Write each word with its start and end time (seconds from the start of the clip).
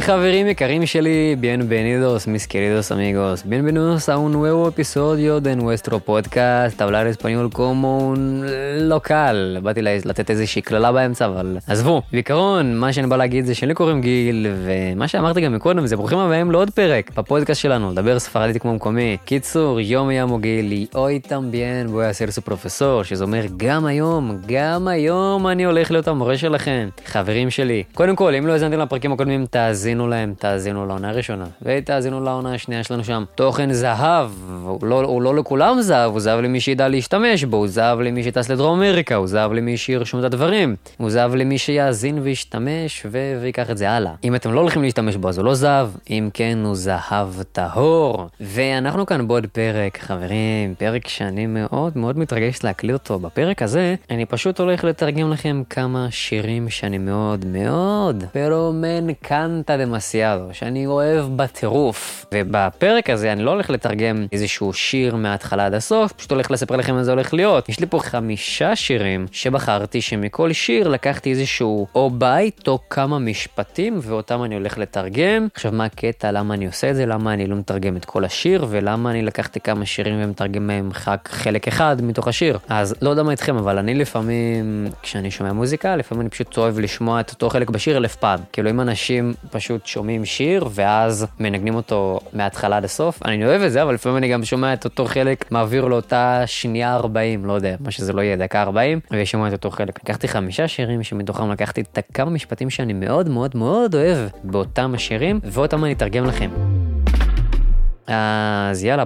חברים 0.00 0.46
יקרים 0.46 0.86
שלי, 0.86 1.36
bienvenidos 1.40 2.26
mis 2.26 2.46
queridos 2.46 2.92
amigos, 2.92 3.42
bienvenidos 3.44 4.08
a 4.08 4.18
un 4.18 4.32
nuevo 4.32 4.68
episodio 4.68 5.40
de 5.40 5.56
nuestro 5.56 6.00
podcast, 6.00 6.80
hablar 6.80 7.06
español 7.06 7.50
como 7.50 7.98
un 8.10 8.44
local, 8.88 9.60
באתי 9.62 9.82
לתת 9.82 10.30
איזושהי 10.30 10.62
קללה 10.62 10.92
באמצע, 10.92 11.26
אבל 11.26 11.58
עזבו, 11.66 12.02
בעיקרון, 12.12 12.76
מה 12.76 12.92
שאני 12.92 13.06
בא 13.06 13.16
להגיד 13.16 13.44
זה 13.44 13.54
שלי 13.54 13.74
קוראים 13.74 14.00
גיל, 14.00 14.46
ומה 14.64 15.08
שאמרתי 15.08 15.40
גם 15.40 15.54
מקודם 15.54 15.86
זה 15.86 15.96
ברוכים 15.96 16.18
הבאים 16.18 16.50
לעוד 16.50 16.70
פרק 16.70 17.10
בפודקאסט 17.16 17.60
שלנו, 17.60 17.92
לדבר 17.92 18.18
ספרדית 18.18 18.62
כמו 18.62 18.74
מקומי. 18.74 19.16
קיצור, 19.24 19.80
יום 19.80 20.10
ימו 20.10 20.38
גילי, 20.38 20.86
אוי 20.94 21.18
תמביין, 21.18 21.86
בואי 21.86 22.06
אעשה 22.06 22.26
לסו 22.26 22.42
פרופסור, 22.42 23.02
שזה 23.02 23.24
אומר 23.24 23.44
גם 23.56 23.86
היום, 23.86 24.38
גם 24.46 24.88
היום 24.88 25.46
אני 25.46 25.64
הולך 25.64 25.90
להיות 25.90 26.08
המורה 26.08 26.38
שלכם, 26.38 26.88
חברים 27.06 27.50
שלי. 27.50 27.82
קודם 27.94 28.16
כל, 28.16 28.34
אם 28.34 28.46
לא 28.46 28.52
האזנתם 28.52 28.78
לפרקים 28.78 29.12
הקודמים, 29.12 29.46
תאזינו 29.46 29.85
להם, 29.94 30.34
תאזינו 30.38 30.86
לעונה 30.86 31.08
הראשונה, 31.08 31.44
ותאזינו 31.62 32.24
לעונה 32.24 32.54
השנייה 32.54 32.84
שלנו 32.84 33.04
שם. 33.04 33.24
תוכן 33.34 33.72
זהב, 33.72 34.30
הוא 34.62 34.86
לא, 34.86 35.02
הוא 35.02 35.22
לא 35.22 35.34
לכולם 35.34 35.80
זהב, 35.80 36.10
הוא 36.10 36.20
זהב 36.20 36.40
למי 36.40 36.60
שידע 36.60 36.88
להשתמש 36.88 37.44
בו, 37.44 37.56
הוא 37.56 37.66
זהב 37.68 38.00
למי 38.00 38.24
שטס 38.24 38.48
לדרום 38.48 38.82
אמריקה, 38.82 39.14
הוא 39.14 39.26
זהב 39.26 39.52
למי 39.52 39.76
שירשום 39.76 40.20
את 40.20 40.24
הדברים, 40.24 40.76
הוא 40.96 41.10
זהב 41.10 41.34
למי 41.34 41.58
שיאזין 41.58 42.18
וישתמש 42.22 43.06
ו... 43.10 43.38
ויקח 43.42 43.70
את 43.70 43.78
זה 43.78 43.90
הלאה. 43.90 44.12
אם 44.24 44.34
אתם 44.34 44.52
לא 44.52 44.60
הולכים 44.60 44.82
להשתמש 44.82 45.16
בו, 45.16 45.28
אז 45.28 45.38
הוא 45.38 45.44
לא 45.44 45.54
זהב, 45.54 45.88
אם 46.10 46.30
כן, 46.34 46.58
הוא 46.64 46.74
זהב 46.74 47.42
טהור. 47.52 48.28
ואנחנו 48.40 49.06
כאן 49.06 49.28
בעוד 49.28 49.46
פרק, 49.46 49.98
חברים, 49.98 50.74
פרק 50.78 51.08
שאני 51.08 51.46
מאוד 51.46 51.92
מאוד 51.98 52.18
מתרגש 52.18 52.64
להקליט 52.64 52.92
אותו. 52.92 53.18
בפרק 53.18 53.62
הזה, 53.62 53.94
אני 54.10 54.26
פשוט 54.26 54.60
הולך 54.60 54.84
לתרגם 54.84 55.30
לכם 55.30 55.62
כמה 55.70 56.06
שירים 56.10 56.70
שאני 56.70 56.98
מאוד 56.98 57.44
מאוד, 57.44 58.24
פרו 58.32 58.72
מן 58.72 59.14
דמסיאדו, 59.76 60.44
שאני 60.52 60.86
אוהב 60.86 61.24
בטירוף. 61.36 62.26
ובפרק 62.34 63.10
הזה 63.10 63.32
אני 63.32 63.42
לא 63.42 63.50
הולך 63.50 63.70
לתרגם 63.70 64.26
איזשהו 64.32 64.72
שיר 64.72 65.16
מההתחלה 65.16 65.66
עד 65.66 65.74
הסוף, 65.74 66.12
פשוט 66.12 66.30
הולך 66.30 66.50
לספר 66.50 66.76
לכם 66.76 66.94
מה 66.94 67.04
זה 67.04 67.10
הולך 67.10 67.34
להיות. 67.34 67.68
יש 67.68 67.80
לי 67.80 67.86
פה 67.86 67.98
חמישה 67.98 68.76
שירים 68.76 69.26
שבחרתי 69.32 70.00
שמכל 70.00 70.52
שיר 70.52 70.88
לקחתי 70.88 71.30
איזשהו 71.30 71.86
או 71.94 72.10
בית 72.10 72.68
או 72.68 72.78
כמה 72.90 73.18
משפטים 73.18 73.98
ואותם 74.02 74.42
אני 74.44 74.54
הולך 74.54 74.78
לתרגם. 74.78 75.48
עכשיו 75.54 75.72
מה 75.72 75.84
הקטע, 75.84 76.32
למה 76.32 76.54
אני 76.54 76.66
עושה 76.66 76.90
את 76.90 76.96
זה, 76.96 77.06
למה 77.06 77.32
אני 77.32 77.46
לא 77.46 77.56
מתרגם 77.56 77.96
את 77.96 78.04
כל 78.04 78.24
השיר 78.24 78.66
ולמה 78.68 79.10
אני 79.10 79.22
לקחתי 79.22 79.60
כמה 79.60 79.86
שירים 79.86 80.14
ומתרגם 80.24 80.66
מהם 80.66 80.90
רק 81.06 81.28
חלק 81.32 81.68
אחד 81.68 81.96
מתוך 82.02 82.28
השיר. 82.28 82.58
אז 82.68 82.94
לא 83.02 83.10
יודע 83.10 83.22
מה 83.22 83.30
איתכם 83.30 83.56
אבל 83.56 83.78
אני 83.78 83.94
לפעמים 83.94 84.86
כשאני 85.02 85.30
שומע 85.30 85.52
מוזיקה 85.52 85.96
לפעמים 85.96 86.20
אני 86.20 86.30
פשוט 86.30 86.58
אוהב 86.58 86.78
לשמוע 86.78 87.20
את 87.20 87.30
אותו 87.30 87.50
חלק 87.50 87.70
בשיר 87.70 87.96
אלף 87.96 88.16
פעם. 88.16 88.40
כאילו 88.52 88.70
אם 88.70 88.80
אנשים 88.80 89.34
פשוט 89.50 89.65
שומעים 89.84 90.24
שיר 90.24 90.68
ואז 90.70 91.26
מנגנים 91.40 91.74
אותו 91.74 92.20
מההתחלה 92.32 92.76
עד 92.76 92.84
הסוף, 92.84 93.22
אני 93.24 93.46
אוהב 93.46 93.62
את 93.62 93.72
זה 93.72 93.82
אבל 93.82 93.94
לפעמים 93.94 94.18
אני 94.18 94.28
גם 94.28 94.44
שומע 94.44 94.72
את 94.72 94.84
אותו 94.84 95.04
חלק 95.04 95.52
מעביר 95.52 95.84
לאותה 95.84 96.42
שנייה 96.46 96.94
40 96.94 97.44
לא 97.44 97.52
יודע 97.52 97.76
מה 97.80 97.90
שזה 97.90 98.12
לא 98.12 98.20
יהיה 98.20 98.36
דקה 98.36 98.62
40 98.62 99.00
ושומע 99.10 99.48
את 99.48 99.52
אותו 99.52 99.70
חלק. 99.70 99.98
לקחתי 100.04 100.28
חמישה 100.28 100.68
שירים 100.68 101.02
שמתוכם 101.02 101.50
לקחתי 101.50 101.80
את 101.80 101.98
הכמה 101.98 102.30
משפטים 102.30 102.70
שאני 102.70 102.92
מאוד 102.92 103.28
מאוד 103.28 103.56
מאוד 103.56 103.94
אוהב 103.94 104.28
באותם 104.44 104.94
השירים 104.94 105.40
ואותם 105.44 105.84
אני 105.84 105.92
אתרגם 105.92 106.24
לכם. 106.24 106.50
אז 108.06 108.84
יאללה, 108.84 109.04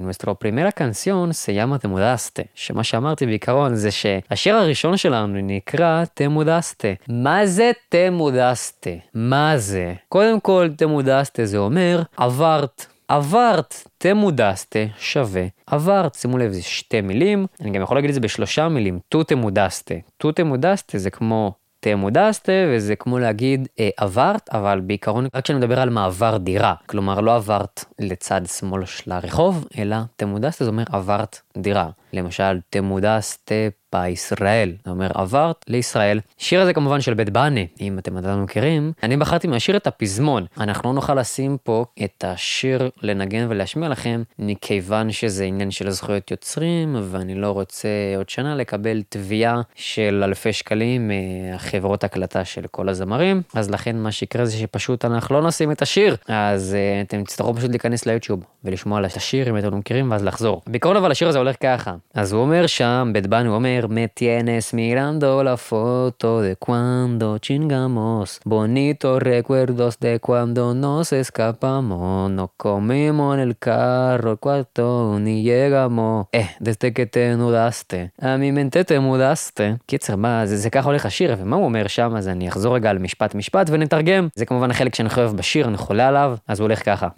nuestra 0.00 0.34
primera 0.34 0.72
canción 0.72 1.32
se 1.32 1.52
llama 1.52 1.78
Te 1.78 1.88
mudaste, 1.88 2.42
שמה 2.54 2.84
שאמרתי 2.84 3.26
בעיקרון 3.26 3.74
זה 3.74 3.90
שהשיר 3.90 4.56
הראשון 4.56 4.96
שלנו 4.96 5.40
נקרא 5.42 6.04
mudaste. 6.34 7.08
מה 7.08 7.46
זה 7.46 7.70
mudaste? 8.18 8.90
מה 9.14 9.58
זה? 9.58 9.94
קודם 10.08 10.40
כל, 10.40 10.68
mudaste 10.86 11.44
זה 11.44 11.58
אומר 11.58 12.02
עברת. 12.16 12.86
עברת, 13.08 13.88
תמודסטה 13.98 14.78
שווה 14.98 15.42
עברת, 15.66 16.14
שימו 16.14 16.38
לב 16.38 16.52
זה 16.52 16.62
שתי 16.62 17.00
מילים, 17.00 17.46
אני 17.60 17.70
גם 17.70 17.82
יכול 17.82 17.96
להגיד 17.96 18.08
את 18.08 18.14
זה 18.14 18.20
בשלושה 18.20 18.68
מילים, 18.68 18.98
טו 19.08 19.22
תמודסטה, 19.22 19.94
טו 20.16 20.32
תמודסטה 20.32 20.98
זה 20.98 21.10
כמו 21.10 21.52
תמודסטה 21.84 22.52
וזה 22.68 22.96
כמו 22.96 23.18
להגיד 23.18 23.68
אה, 23.80 23.88
עברת 23.96 24.48
אבל 24.52 24.80
בעיקרון 24.80 25.26
רק 25.34 25.44
כשאני 25.44 25.58
מדבר 25.58 25.80
על 25.80 25.90
מעבר 25.90 26.36
דירה 26.36 26.74
כלומר 26.86 27.20
לא 27.20 27.36
עברת 27.36 27.84
לצד 27.98 28.40
שמאל 28.46 28.84
של 28.84 29.12
הרחוב 29.12 29.66
אלא 29.78 29.96
תמודסטה 30.16 30.64
זה 30.64 30.70
אומר 30.70 30.84
עברת 30.92 31.40
דירה. 31.58 31.88
למשל 32.12 32.60
תמודסטה 32.70 33.54
בישראל, 33.94 34.72
זה 34.84 34.90
אומר 34.90 35.08
עברת 35.14 35.64
לישראל. 35.68 36.20
שיר 36.38 36.60
הזה 36.60 36.72
כמובן 36.72 37.00
של 37.00 37.14
בית 37.14 37.30
בני, 37.30 37.66
אם 37.80 37.98
אתם 37.98 38.16
עדיין 38.16 38.42
מכירים. 38.42 38.92
אני 39.02 39.16
בחרתי 39.16 39.46
מהשיר 39.46 39.76
את 39.76 39.86
הפזמון. 39.86 40.46
אנחנו 40.60 40.88
לא 40.88 40.94
נוכל 40.94 41.14
לשים 41.14 41.56
פה 41.62 41.84
את 42.04 42.24
השיר 42.26 42.90
לנגן 43.02 43.46
ולהשמיע 43.48 43.88
לכם, 43.88 44.22
מכיוון 44.38 45.12
שזה 45.12 45.44
עניין 45.44 45.70
של 45.70 45.90
זכויות 45.90 46.30
יוצרים, 46.30 46.96
ואני 47.10 47.34
לא 47.34 47.50
רוצה 47.50 47.88
עוד 48.16 48.28
שנה 48.28 48.54
לקבל 48.54 49.02
תביעה 49.08 49.60
של 49.74 50.22
אלפי 50.24 50.52
שקלים 50.52 51.10
מהחברות 51.10 52.04
הקלטה 52.04 52.44
של 52.44 52.62
כל 52.70 52.88
הזמרים, 52.88 53.42
אז 53.54 53.70
לכן 53.70 53.96
מה 53.96 54.12
שיקרה 54.12 54.44
זה 54.44 54.56
שפשוט 54.56 55.04
אנחנו 55.04 55.40
לא 55.40 55.46
נשים 55.46 55.72
את 55.72 55.82
השיר, 55.82 56.16
אז 56.28 56.76
uh, 56.76 57.06
אתם 57.06 57.24
תצטרכו 57.24 57.54
פשוט 57.54 57.70
להיכנס 57.70 58.06
ליוטיוב 58.06 58.44
ולשמוע 58.64 58.98
על 58.98 59.04
השיר 59.04 59.50
אם 59.50 59.58
אתם 59.58 59.70
לא 59.70 59.76
מכירים 59.76 60.10
ואז 60.10 60.24
לחזור. 60.24 60.62
בעיקרון 60.66 60.96
אבל 60.96 61.10
השיר 61.10 61.28
הזה 61.28 61.38
הולך 61.38 61.56
ככה, 61.62 61.94
אז 62.14 62.32
הוא 62.32 62.42
אומר 62.42 62.66
שם, 62.66 63.10
בית 63.12 63.26
בני 63.26 63.48
הוא 63.48 63.54
אומר, 63.54 63.83
Me 63.88 64.08
tienes 64.08 64.72
mirando 64.72 65.42
la 65.44 65.56
foto 65.56 66.40
de 66.40 66.56
cuando 66.56 67.38
chingamos, 67.38 68.40
bonitos 68.44 69.22
recuerdos 69.22 69.98
de 69.98 70.20
cuando 70.20 70.74
nos 70.74 71.12
escapamos, 71.12 72.30
no 72.30 72.52
comimos 72.56 73.34
en 73.34 73.40
el 73.40 73.56
carro 73.58 74.32
el 74.32 74.38
cuarto 74.38 75.18
ni 75.20 75.42
llegamos, 75.42 76.26
eh, 76.32 76.48
desde 76.60 76.92
que 76.92 77.06
te 77.06 77.36
mudaste, 77.36 78.12
a 78.20 78.36
mi 78.36 78.52
mente 78.52 78.84
te 78.84 78.98
mudaste. 79.00 79.78
קיצר, 79.86 80.16
מה, 80.16 80.46
זה, 80.46 80.56
זה 80.56 80.70
ככה 80.70 80.88
הולך 80.88 81.06
השיר, 81.06 81.36
ומה 81.38 81.56
הוא 81.56 81.64
אומר 81.64 81.86
שם, 81.86 82.16
אז 82.16 82.28
אני 82.28 82.48
אחזור 82.48 82.74
רגע 82.74 82.90
על 82.90 82.98
משפט 82.98 83.34
משפט 83.34 83.66
ונתרגם. 83.70 84.28
זה 84.34 84.46
כמובן 84.46 84.70
החלק 84.70 84.94
שאני 84.94 85.08
חייב 85.08 85.32
בשיר, 85.36 85.68
אני 85.68 85.76
חולה 85.76 86.08
עליו, 86.08 86.36
אז 86.48 86.60
הוא 86.60 86.64
הולך 86.64 86.84
ככה. 86.84 87.08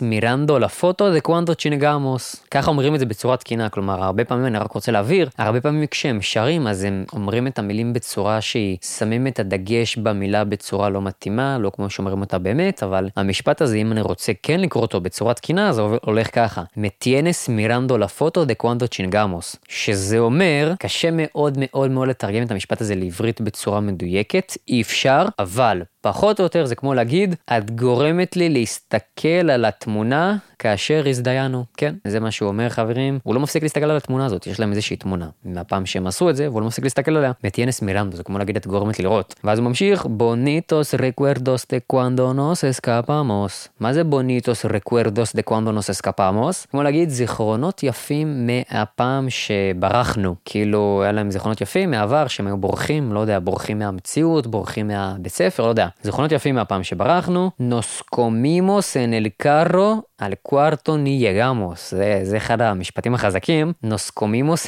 Mirando 0.00 0.58
la 0.58 0.68
foto 0.68 1.10
de 1.10 1.20
cuando 1.20 1.54
chingamos. 1.54 2.36
ככה 2.50 2.70
אומרים 2.70 2.94
את 2.94 3.00
זה 3.00 3.06
בצורה 3.06 3.36
תקינה, 3.36 3.68
כלומר, 3.68 4.04
הרבה 4.04 4.24
פעמים 4.24 4.46
אני 4.46 4.58
רק 4.58 4.72
רוצה 4.72 4.92
להבהיר, 4.92 5.28
הרבה 5.38 5.55
פעמים 5.60 5.86
כשהם 5.86 6.22
שרים 6.22 6.66
אז 6.66 6.84
הם 6.84 7.04
אומרים 7.12 7.46
את 7.46 7.58
המילים 7.58 7.92
בצורה 7.92 8.40
שהיא 8.40 8.78
שמים 8.98 9.26
את 9.26 9.38
הדגש 9.38 9.96
במילה 9.96 10.44
בצורה 10.44 10.88
לא 10.88 11.02
מתאימה, 11.02 11.58
לא 11.58 11.70
כמו 11.74 11.90
שאומרים 11.90 12.20
אותה 12.20 12.38
באמת, 12.38 12.82
אבל 12.82 13.08
המשפט 13.16 13.62
הזה 13.62 13.76
אם 13.76 13.92
אני 13.92 14.00
רוצה 14.00 14.32
כן 14.42 14.60
לקרוא 14.60 14.82
אותו 14.82 15.00
בצורה 15.00 15.34
תקינה 15.34 15.72
זה 15.72 15.82
הולך 15.82 16.34
ככה. 16.34 16.62
מתיאנס 16.76 17.48
מירנדו 17.48 17.98
לפוטו 17.98 18.44
דה 18.44 18.54
קוונדו 18.54 18.88
צ'ינגמוס. 18.88 19.56
שזה 19.68 20.18
אומר, 20.18 20.72
קשה 20.78 21.08
מאוד 21.12 21.58
מאוד 21.60 21.90
מאוד 21.90 22.08
לתרגם 22.08 22.42
את 22.42 22.50
המשפט 22.50 22.80
הזה 22.80 22.94
לעברית 22.94 23.40
בצורה 23.40 23.80
מדויקת, 23.80 24.52
אי 24.68 24.82
אפשר, 24.82 25.26
אבל 25.38 25.82
פחות 26.06 26.40
או 26.40 26.44
יותר 26.44 26.66
זה 26.66 26.74
כמו 26.74 26.94
להגיד, 26.94 27.34
את 27.56 27.70
גורמת 27.70 28.36
לי 28.36 28.48
להסתכל 28.48 29.50
על 29.50 29.64
התמונה 29.64 30.36
כאשר 30.58 31.04
הזדיינו. 31.08 31.64
כן, 31.76 31.94
זה 32.06 32.20
מה 32.20 32.30
שהוא 32.30 32.48
אומר 32.48 32.68
חברים. 32.68 33.18
הוא 33.22 33.34
לא 33.34 33.40
מפסיק 33.40 33.62
להסתכל 33.62 33.84
על 33.84 33.96
התמונה 33.96 34.26
הזאת, 34.26 34.46
יש 34.46 34.60
להם 34.60 34.70
איזושהי 34.70 34.96
תמונה. 34.96 35.28
מהפעם 35.44 35.86
שהם 35.86 36.06
עשו 36.06 36.30
את 36.30 36.36
זה, 36.36 36.50
והוא 36.50 36.60
לא 36.60 36.66
מפסיק 36.66 36.84
להסתכל 36.84 37.16
עליה. 37.16 37.32
מתיאנס 37.44 37.82
מירנדו, 37.82 38.16
זה 38.16 38.22
כמו 38.22 38.38
להגיד 38.38 38.56
את 38.56 38.66
גורמת 38.66 39.00
לראות. 39.00 39.34
ואז 39.44 39.58
הוא 39.58 39.68
ממשיך, 39.68 40.06
בוניטוס 40.06 40.94
רקוורדוס 40.94 41.66
דה 41.70 41.80
קוונדו 41.86 42.32
נוס 42.32 42.64
אסקפמוס. 42.64 43.68
מה 43.80 43.92
זה 43.92 44.04
בוניטוס 44.04 44.64
רקוורדוס 44.64 45.36
דה 45.36 45.42
קוונדו 45.42 45.72
נוס 45.72 45.90
אסקפמוס? 45.90 46.66
כמו 46.70 46.82
להגיד 46.82 47.08
זיכרונות 47.08 47.82
יפים 47.82 48.46
מהפעם 48.46 49.26
שברחנו. 49.30 50.34
כאילו, 50.44 51.00
היה 51.02 51.12
להם 51.12 51.30
זיכרונות 51.30 51.60
יפים 51.60 51.90
מהעבר 51.90 52.26
שהם 52.26 52.46
היו 52.46 52.56
בורחים, 52.56 53.12
לא 53.12 53.20
יודע, 53.20 53.38
בורחים 53.38 53.78
מהמציאות, 53.78 54.46
בורחים 54.46 54.88
מהבית 54.88 55.32
ספר, 55.32 55.62
לא 55.62 55.68
יודע. 55.68 55.88
זיכרונות 56.02 56.32
יפים 56.32 56.54
מהפעם 56.54 56.84
שברחנו, 56.84 57.50
נוסקומימוס 57.58 58.96
אין 58.96 59.14
אל 59.14 59.26
קארו 59.36 60.02
על 60.18 60.32
קוארטו 60.42 60.96
ני 60.96 61.18
יגמוס, 61.20 61.90
זה, 61.90 62.20
זה 62.22 62.36
אחד 62.36 62.60
המשפטים 62.60 63.14
החזקים, 63.14 63.72
נוסקומימוס, 63.82 64.66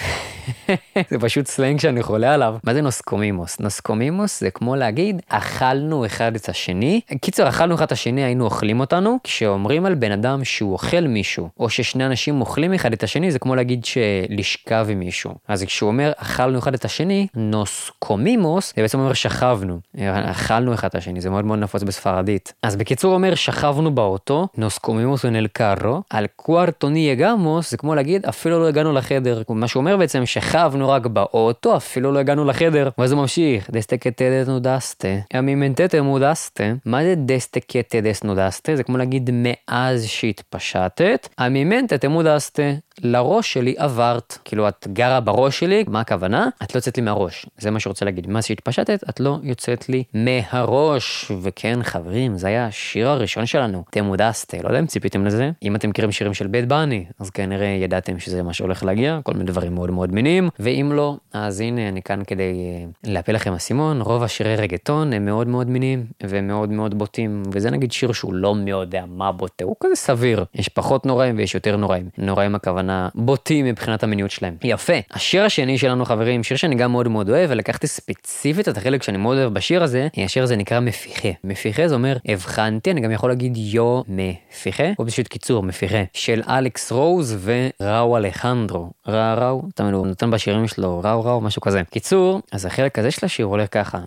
זה 1.10 1.18
פשוט 1.20 1.46
סלנג 1.46 1.80
שאני 1.80 2.02
חולה 2.02 2.34
עליו. 2.34 2.56
מה 2.64 2.74
זה 2.74 2.82
נוסקומימוס? 2.82 3.60
נוסקומימוס 3.60 4.40
זה 4.40 4.50
כמו 4.50 4.76
להגיד, 4.76 5.22
אכלנו 5.28 6.06
אחד 6.06 6.34
את 6.34 6.48
השני. 6.48 7.00
קיצר, 7.20 7.48
אכלנו 7.48 7.74
אחד 7.74 7.84
את 7.84 7.92
השני, 7.92 8.24
היינו 8.24 8.44
אוכלים 8.44 8.80
אותנו. 8.80 9.18
כשאומרים 9.24 9.86
על 9.86 9.94
בן 9.94 10.12
אדם 10.12 10.44
שהוא 10.44 10.72
אוכל 10.72 11.00
מישהו, 11.00 11.48
או 11.60 11.70
ששני 11.70 12.06
אנשים 12.06 12.40
אוכלים 12.40 12.74
אחד 12.74 12.92
את 12.92 13.02
השני, 13.02 13.30
זה 13.30 13.38
כמו 13.38 13.54
להגיד 13.54 13.84
שלשכב 13.84 14.86
עם 14.90 14.98
מישהו. 14.98 15.34
אז 15.48 15.62
כשהוא 15.62 15.88
אומר, 15.88 16.12
אכלנו 16.16 16.58
אחד 16.58 16.74
את 16.74 16.84
השני, 16.84 17.26
נוסקומימוס, 17.34 18.72
זה 18.76 18.82
בעצם 18.82 18.98
אומר 18.98 19.12
שכבנו. 19.12 19.80
אכלנו 20.04 20.74
אחד 20.74 20.88
את 20.88 20.94
השני, 20.94 21.20
זה 21.20 21.30
מאוד 21.30 21.44
מאוד 21.44 21.58
נפוץ 21.58 21.82
בספרדית. 21.82 22.52
אז 22.62 22.76
בקיצור 22.76 23.14
אומר, 23.14 23.34
שכבנו 23.34 23.94
באוטו, 23.94 24.48
נוסקומימוס 24.56 25.24
הוא 25.24 25.30
el 25.38 25.50
carro, 25.50 26.04
al 26.10 26.30
cuarto 26.36 26.90
ni 26.90 27.04
llegamos, 27.04 27.70
זה 27.70 27.76
כמו 27.76 27.94
להגיד, 27.94 28.26
אפילו 28.26 28.60
לא 28.60 28.68
הגענו 28.68 28.92
לחדר. 28.92 29.42
מה 29.48 29.68
שהוא 29.68 29.80
אומר 29.80 29.96
בעצם, 29.96 30.26
שכבנו 30.26 30.88
רק 30.88 31.06
באוטו, 31.06 31.76
אפילו 31.76 32.12
לא 32.12 32.18
הגענו 32.18 32.44
לחדר. 32.44 32.88
ואז 32.98 33.12
הוא 33.12 33.20
ממשיך, 33.20 33.70
דסטקטה 33.70 34.24
דסנודסטה, 34.30 35.08
אמימנטטה 35.38 36.02
מודסטה. 36.02 36.64
מה 36.84 37.04
זה 37.04 37.14
דסטקטה 37.16 38.00
דסנודסטה? 38.00 38.76
זה 38.76 38.82
כמו 38.82 38.96
להגיד 38.98 39.30
מאז 39.32 40.04
שהתפשטת, 40.04 41.28
אמימנטטה 41.46 42.08
מודסטה. 42.08 42.62
לראש 43.02 43.52
שלי 43.52 43.74
עברת. 43.78 44.38
כאילו, 44.44 44.68
את 44.68 44.86
גרה 44.92 45.20
בראש 45.20 45.58
שלי, 45.58 45.84
מה 45.88 46.00
הכוונה? 46.00 46.48
את 46.62 46.74
לא 46.74 46.78
יוצאת 46.78 46.96
לי 46.96 47.02
מהראש. 47.02 47.46
זה 47.58 47.70
מה 47.70 47.80
שרוצה 47.80 48.04
להגיד. 48.04 48.30
מאז 48.30 48.44
שהתפשטת, 48.44 49.04
את 49.08 49.20
לא 49.20 49.38
יוצאת 49.42 49.88
לי 49.88 50.04
מהראש. 50.14 51.32
וכן, 51.42 51.78
חברים, 51.82 52.38
זה 52.38 52.48
היה 52.48 52.66
השיר 52.66 53.08
הראשון 53.08 53.46
שלנו. 53.46 53.84
תמודסטה, 53.90 54.56
לא 54.62 54.68
יודע 54.68 54.78
אם 54.78 54.86
ציפיתם 54.86 55.26
לזה. 55.26 55.50
אם 55.62 55.76
אתם 55.76 55.88
מכירים 55.88 56.12
שירים 56.12 56.34
של 56.34 56.46
בית 56.46 56.68
בני, 56.68 57.04
אז 57.20 57.30
כנראה 57.30 57.66
ידעתם 57.66 58.18
שזה 58.18 58.42
מה 58.42 58.52
שהולך 58.52 58.84
להגיע, 58.84 59.18
כל 59.22 59.32
מיני 59.32 59.44
דברים 59.44 59.74
מאוד 59.74 59.90
מאוד 59.90 60.12
מינים. 60.12 60.48
ואם 60.58 60.92
לא, 60.94 61.16
אז 61.32 61.60
הנה, 61.60 61.88
אני 61.88 62.02
כאן 62.02 62.22
כדי 62.26 62.42
אה, 62.42 62.84
להפיל 63.04 63.34
לכם 63.34 63.52
אסימון. 63.52 64.00
רוב 64.00 64.22
השירי 64.22 64.56
רגטון 64.56 65.12
הם 65.12 65.24
מאוד 65.24 65.48
מאוד 65.48 65.70
מינים, 65.70 66.06
ומאוד 66.22 66.70
מאוד 66.70 66.98
בוטים. 66.98 67.42
וזה 67.52 67.70
נגיד 67.70 67.92
שיר 67.92 68.12
שהוא 68.12 68.34
לא 68.34 68.54
מי 68.54 68.70
יודע 68.70 69.04
מה 69.08 69.32
בוטה, 69.32 69.64
הוא 69.64 69.76
כזה 69.80 69.94
סביר. 69.94 70.44
יש 70.54 70.68
פחות 70.68 71.06
נוראים 71.06 71.36
ויש 71.36 71.54
יותר 71.54 71.76
נוראים. 71.76 72.08
נוראים 72.18 72.54
הכוונה 72.54 72.87
הכוונה 72.90 73.08
בוטים 73.14 73.64
מבחינת 73.64 74.02
המיניות 74.02 74.30
שלהם. 74.30 74.56
יפה. 74.64 74.92
השיר 75.10 75.44
השני 75.44 75.78
שלנו 75.78 76.04
חברים, 76.04 76.42
שיר 76.44 76.56
שאני 76.56 76.74
גם 76.74 76.92
מאוד 76.92 77.08
מאוד 77.08 77.30
אוהב, 77.30 77.50
ולקחתי 77.50 77.86
ספציפית 77.86 78.68
את 78.68 78.76
החלק 78.76 79.02
שאני 79.02 79.18
מאוד 79.18 79.38
אוהב 79.38 79.54
בשיר 79.54 79.82
הזה, 79.82 80.08
השיר 80.24 80.42
הזה 80.42 80.56
נקרא 80.56 80.80
מפיחה. 80.80 81.28
מפיחה 81.44 81.88
זה 81.88 81.94
אומר 81.94 82.16
הבחנתי, 82.26 82.90
אני 82.90 83.00
גם 83.00 83.10
יכול 83.10 83.30
להגיד 83.30 83.56
יו 83.56 84.02
מפיחה, 84.08 84.84
או 84.98 85.06
פשוט 85.06 85.28
קיצור 85.28 85.62
מפיחה, 85.62 86.02
של 86.12 86.42
אלכס 86.48 86.92
רוז 86.92 87.36
וראו 87.80 88.16
אלחנדרו. 88.16 88.90
רא 89.08 89.34
ראו, 89.34 89.62
תמיד 89.74 89.94
הוא 89.94 90.06
נותן 90.06 90.30
בשירים 90.30 90.68
שלו 90.68 91.00
ראו 91.04 91.24
ראו, 91.24 91.40
משהו 91.40 91.62
כזה. 91.62 91.82
קיצור, 91.90 92.40
אז 92.52 92.66
החלק 92.66 92.98
הזה 92.98 93.10
של 93.10 93.26
השיר 93.26 93.46
הולך 93.46 93.68
ככה. 93.70 93.98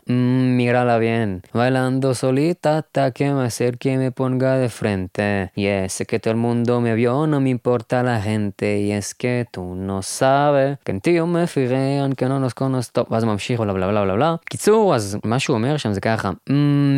מירה 0.57 0.86
לביין, 0.86 1.39
ויילנדו 1.56 2.13
סוליטה 2.13 2.80
מסר 3.51 3.69
que 3.80 3.98
me 3.98 4.12
ponga 4.12 4.57
de 4.57 4.69
frente. 4.69 5.51
Yes, 5.56 6.04
que 6.07 6.19
todo 6.19 6.31
el 6.31 6.39
mundo 6.39 6.81
y 8.80 8.92
es 8.92 9.14
que 9.14 9.46
tú 9.52 9.76
no 9.76 10.02
sabes, 10.02 10.78
me 11.28 11.48
fijé, 11.48 12.00
aunque 12.00 12.26
no 12.28 12.40
nos 12.40 12.54
conozco, 12.54 12.92
טוב, 12.92 13.06
ואז 13.10 13.24
ממשיך 13.24 13.60
בלה 13.60 13.74
בלה 13.74 13.88
בלה 13.88 14.02
בלה 14.04 14.16
בלה. 14.16 14.36
קיצור, 14.50 14.96
אז 14.96 15.18
מה 15.26 15.40
שהוא 15.40 15.54
אומר 15.54 15.78
שם 15.78 15.94
זה 15.94 16.02
ככה, 16.02 16.30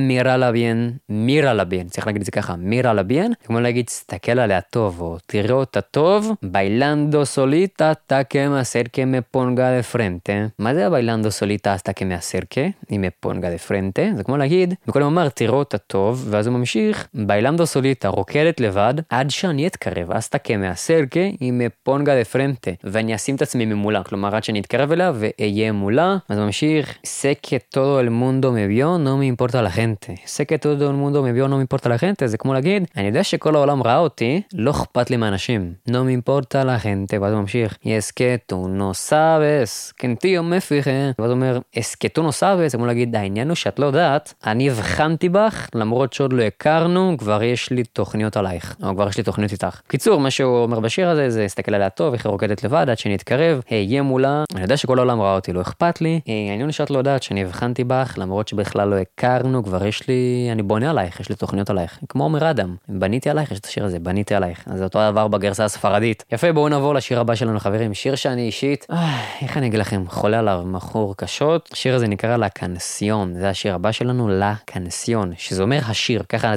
מירה 0.08 0.38
לביין, 0.38 0.92
מירה 1.10 1.54
לביין, 1.54 1.88
צריך 1.88 2.08
להגיד 2.08 2.22
את 2.22 2.26
זה 2.26 2.32
ככה, 2.32 2.56
מירה 2.56 2.94
לביין, 2.94 3.34
כמו 3.46 3.60
להגיד, 3.60 3.86
תסתכל 3.86 4.40
עליה 4.40 4.62
טוב, 4.62 5.02
או 5.02 5.18
תראה 5.26 5.56
אותה 5.56 5.82
טוב, 5.82 6.32
ביילנדו 6.44 7.26
סוליטה, 7.26 7.94
טאקה 8.08 8.50
מאסרקה 8.50 9.06
מפונגה 9.06 9.80
לפרנטה. 9.80 10.34
מה 10.60 10.74
זה 10.74 10.88
הביילנדו 10.88 11.32
סוליטה, 11.32 11.76
טאקה 11.78 12.06
מאסרקה, 12.06 12.62
היא 12.90 13.00
מפונגה 13.00 13.50
לפרנטה? 13.50 14.02
זה 14.16 14.24
כמו 14.24 14.38
להגיד, 14.38 14.74
וקודם 14.88 15.06
אמר, 15.06 15.30
תראה 15.30 15.56
אותה 15.56 15.78
טוב, 15.78 16.28
ואז 16.30 16.48
הוא 16.48 16.58
ממשיך, 16.58 17.08
ביילנדו 17.14 17.66
סוליטה 17.66 18.08
רוקדת 18.08 18.60
לבד, 18.60 18.94
עד 19.10 19.30
שאני 19.30 19.68
אתקרב, 19.68 20.12
אז 20.12 20.30
טאקה 20.30 20.58
מאסרקה, 20.58 21.20
היא 21.40 21.54
מפונגה 21.68 22.16
דה 22.16 22.24
פרנטה, 22.24 22.72
ואני 22.84 23.16
אשים 23.16 23.36
את 23.36 23.42
עצמי 23.42 23.66
ממולה, 23.66 24.04
כלומר 24.04 24.36
עד 24.36 24.44
שאני 24.44 24.60
אתקרב 24.60 24.92
אליה 24.92 25.12
ואהיה 25.16 25.72
מולה, 25.72 26.18
אז 26.30 26.40
ממשיך, 26.40 26.98
סקה 27.06 27.58
טודו 27.70 28.00
אל 28.00 28.10
מונדו 28.10 28.52
מביו, 28.52 28.98
נו 28.98 29.18
מאימפורטה 29.18 29.62
לחנטה. 29.62 30.14
סקה 30.26 30.58
טודו 30.58 30.90
אל 30.90 30.96
מונדו 30.96 31.24
מביו, 31.24 31.48
נו 31.48 31.56
מאימפורטה 31.56 31.90
לחנטה, 31.90 32.28
זה 32.28 32.38
כמו 32.38 32.54
להגיד, 32.54 32.84
אני 32.98 33.08
יודע 33.08 33.24
שכל 33.24 33.56
העולם 33.56 33.84
ראה 33.84 33.98
אותי, 33.98 34.42
לא 34.54 34.72
אכפת 34.72 35.10
לי 35.10 35.18
מאנשים. 35.18 35.74
נו 35.88 36.04
מאימפורטה 36.04 36.64
לחנטה, 36.64 37.22
ואז 37.22 37.34
הוא 37.34 37.42
ממשיך, 37.42 37.78
יסקטו 37.86 38.68
נו 38.68 38.94
סאבס, 38.94 39.92
קנטיו 39.92 40.44
מפיחה, 40.44 40.92
ואז 41.20 41.32
הוא 41.32 41.36
אומר, 41.36 41.60
אסקטו 41.80 42.22
נו 42.22 42.32
סאבס, 42.32 42.72
זה 42.72 42.78
כמו 42.78 42.86
להגיד, 42.86 43.16
העניין 43.16 43.48
הוא 43.48 43.56
שאת 43.56 43.80
לא 43.80 43.86
יודעת, 43.86 44.34
אני 44.46 44.70
הבחנתי 44.70 45.30
בך, 45.30 45.70
למרות 45.76 46.14
שעוד 46.14 46.34
לא 46.34 46.42
הכרנו, 46.42 47.16
כבר 47.18 47.44
יש 47.44 47.70
לי 47.70 47.84
תוכניות 47.84 48.38
עלייך, 48.38 48.76
או 48.84 48.96
כבר 48.96 49.08
יש 49.10 49.18
לי 49.18 49.24
תוכניות 49.24 49.52
איתך. 49.52 49.82
קיצור, 49.88 50.20
מה 50.20 50.32
שהוא 50.32 50.64
אומר 50.64 50.80
בשיר 50.80 51.10
הזה 51.10 51.30
זה 51.30 51.43
להסתכל 51.44 51.76
עליה 51.76 51.90
טוב, 51.90 52.14
איך 52.14 52.26
היא 52.26 52.32
רוקדת 52.32 52.64
לבד 52.64 52.86
עד 52.90 52.98
שאני 52.98 53.16
אתקרב, 53.16 53.62
אהיה 53.72 54.02
מולה, 54.02 54.44
אני 54.54 54.62
יודע 54.62 54.78
שכל 54.78 54.98
העולם 54.98 55.22
ראה 55.22 55.36
אותי, 55.36 55.54
לא 55.54 55.62
אכפת 55.62 56.02
לי, 56.02 56.20
העניין 56.28 56.72
שאת 56.72 56.90
לא 56.90 56.98
יודעת 56.98 57.24
שאני 57.24 57.42
הבחנתי 57.42 57.84
בך, 57.84 58.14
למרות 58.18 58.48
שבכלל 58.48 58.88
לא 58.88 58.96
הכרנו, 58.96 59.64
כבר 59.64 59.86
יש 59.86 60.08
לי, 60.08 60.50
אני 60.52 60.64
בונה 60.64 60.90
עלייך, 60.90 61.20
יש 61.20 61.30
לי 61.30 61.36
תוכניות 61.36 61.70
עלייך, 61.70 62.00
כמו 62.10 62.24
עומר 62.24 62.50
אדם, 62.50 62.76
בניתי 62.90 63.30
עלייך, 63.30 63.52
יש 63.52 63.60
את 63.60 63.66
השיר 63.66 63.86
הזה, 63.86 64.00
בניתי 64.00 64.36
עלייך, 64.36 64.64
אז 64.68 64.78
זה 64.78 64.84
אותו 64.84 65.12
דבר 65.12 65.28
בגרסה 65.28 65.66
הספרדית. 65.66 66.24
יפה, 66.32 66.54
בואו 66.54 66.70
נעבור 66.70 66.94
לשיר 66.94 67.20
הבא 67.20 67.36
שלנו 67.36 67.60
חברים, 67.60 67.94
שיר 67.94 68.16
שאני 68.16 68.42
אישית, 68.42 68.88
אה, 68.92 69.24
איך 69.42 69.58
אני 69.58 69.68
אגיד 69.68 69.80
לכם, 69.80 70.04
חולה 70.08 70.40
עליו, 70.40 70.62
מכור 70.66 71.16
קשות, 71.18 71.70
השיר 71.74 71.96
הזה 71.96 72.08
נקרא 72.08 72.38
לה 72.38 72.50
קנסיון, 72.50 73.34
זה 73.34 73.50
השיר 73.50 73.76
הבא 73.76 73.92
שלנו, 73.92 74.30
לה 74.30 74.54
קנסיון, 74.66 75.32
שזה 75.38 75.64
אומר 75.64 75.80
השיר, 75.88 76.24
ככה, 76.30 76.54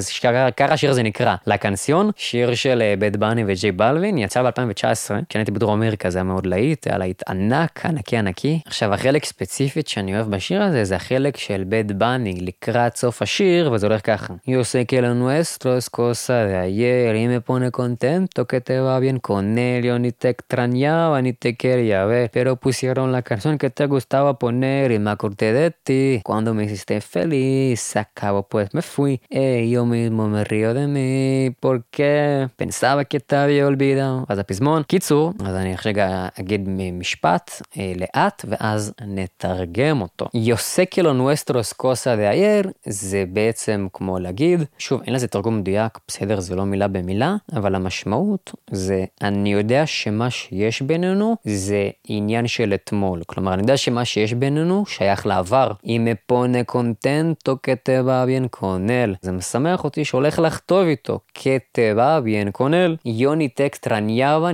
ככה 0.51 0.73
השיר 0.73 0.89
הזה 0.89 1.03
נקרא, 1.03 1.35
לה 1.47 1.57
קנסיון, 1.57 2.11
שיר 2.15 2.55
של 2.55 2.83
בית 2.99 3.15
אה, 3.15 3.19
בני 3.19 3.43
וג'יי 3.47 3.71
בלווין, 3.71 4.17
יצא 4.17 4.43
ב-2019, 4.43 4.76
כשאני 4.76 5.22
הייתי 5.34 5.50
בדרום 5.50 5.82
אמריקה 5.82 6.10
זה 6.10 6.18
היה 6.18 6.24
מאוד 6.24 6.46
להיט, 6.46 6.86
היה 6.86 6.98
להיט 6.98 7.22
ענק, 7.28 7.86
ענקי 7.86 8.16
ענקי. 8.16 8.60
עכשיו 8.66 8.94
החלק 8.94 9.24
ספציפית 9.24 9.88
שאני 9.88 10.16
אוהב 10.16 10.30
בשיר 10.30 10.62
הזה 10.62 10.84
זה 10.84 10.96
החלק 10.96 11.36
של 11.36 11.64
בית 11.66 11.92
בני 11.92 12.40
לקראת 12.40 12.96
סוף 12.96 13.22
השיר 13.22 13.72
וזה 13.72 13.86
הולך 13.86 14.00
ככה. 14.06 14.34
Yo 14.46 14.64
sé 14.64 14.86
que 14.86 15.00
lo 15.02 15.14
nuestro 15.14 15.76
es 15.76 15.88
cosa 15.90 16.44
de 16.44 16.56
ayer 16.56 17.16
y 17.16 17.26
me 17.28 17.40
pone 17.40 17.70
contento 17.70 18.46
que 18.46 18.60
te 18.60 18.80
va 18.80 18.98
bien 18.98 19.18
con 19.18 19.58
él, 19.58 19.84
yo 19.84 19.98
ni 19.98 20.12
te 20.12 20.28
extrañaba 20.30 21.22
ni 21.22 21.32
te 21.32 21.56
quería 21.56 22.04
ver, 22.04 22.30
pero 22.32 22.56
pusieron 22.56 23.12
la 23.12 23.22
canción 23.22 23.58
que 23.58 23.70
te 23.70 23.86
gustaba 23.86 24.38
poner 24.38 24.92
y 24.92 24.98
me 24.98 25.10
acordé 25.10 25.52
de 25.52 25.70
ti. 25.70 26.20
Cuando 26.24 26.54
me 26.54 26.64
hiciste 26.64 27.00
feliz, 27.00 27.80
se 27.80 27.98
acabó 27.98 28.42
pues 28.52 28.74
me 28.74 28.82
fui. 28.82 29.20
Eh, 29.30 29.68
yo 29.72 29.86
mismo 29.86 30.28
me 30.28 30.44
río 30.44 30.74
de 30.74 30.86
mí 30.86 31.54
porque 31.60 32.48
pensaba 32.56 33.04
que 33.04 33.20
te 33.20 33.36
había 33.36 33.66
olvidado. 33.66 33.92
אז 34.28 34.38
הפזמון 34.38 34.65
קיצור, 34.87 35.33
אז 35.45 35.55
אני 35.55 35.73
עכשיו 35.73 35.93
אגיד 36.39 36.69
משפט 36.93 37.51
אה, 37.77 37.93
לאט 37.95 38.45
ואז 38.47 38.93
נתרגם 39.01 40.01
אותו. 40.01 40.25
יוסקלו 40.33 41.13
נואסטרוס 41.13 41.73
קוסה 41.73 42.15
דאייר 42.15 42.71
זה 42.85 43.23
בעצם 43.33 43.87
כמו 43.93 44.19
להגיד, 44.19 44.63
שוב 44.77 45.01
אין 45.01 45.13
לזה 45.13 45.27
תרגום 45.27 45.57
מדויק, 45.57 45.99
בסדר 46.07 46.39
זה 46.39 46.55
לא 46.55 46.65
מילה 46.65 46.87
במילה, 46.87 47.35
אבל 47.53 47.75
המשמעות 47.75 48.51
זה 48.71 49.05
אני 49.21 49.53
יודע 49.53 49.85
שמה 49.85 50.29
שיש 50.29 50.81
בינינו 50.81 51.35
זה 51.45 51.89
עניין 52.07 52.47
של 52.47 52.73
אתמול. 52.73 53.21
כלומר 53.27 53.53
אני 53.53 53.61
יודע 53.61 53.77
שמה 53.77 54.05
שיש 54.05 54.33
בינינו 54.33 54.85
שייך 54.85 55.25
לעבר. 55.25 55.71
אם 55.85 56.07
מפונה 56.11 56.63
קונטנטו 56.63 57.57
כתבה 57.63 58.25
ביין 58.25 58.47
קונל. 58.47 59.15
זה 59.21 59.31
משמח 59.31 59.83
אותי 59.83 60.05
שהולך 60.05 60.39
לכתוב 60.39 60.87
איתו 60.87 61.19
כתבה 61.33 62.21
ביין 62.21 62.51
קונל. 62.51 62.95
יוני 63.05 63.49
טקסט 63.49 63.87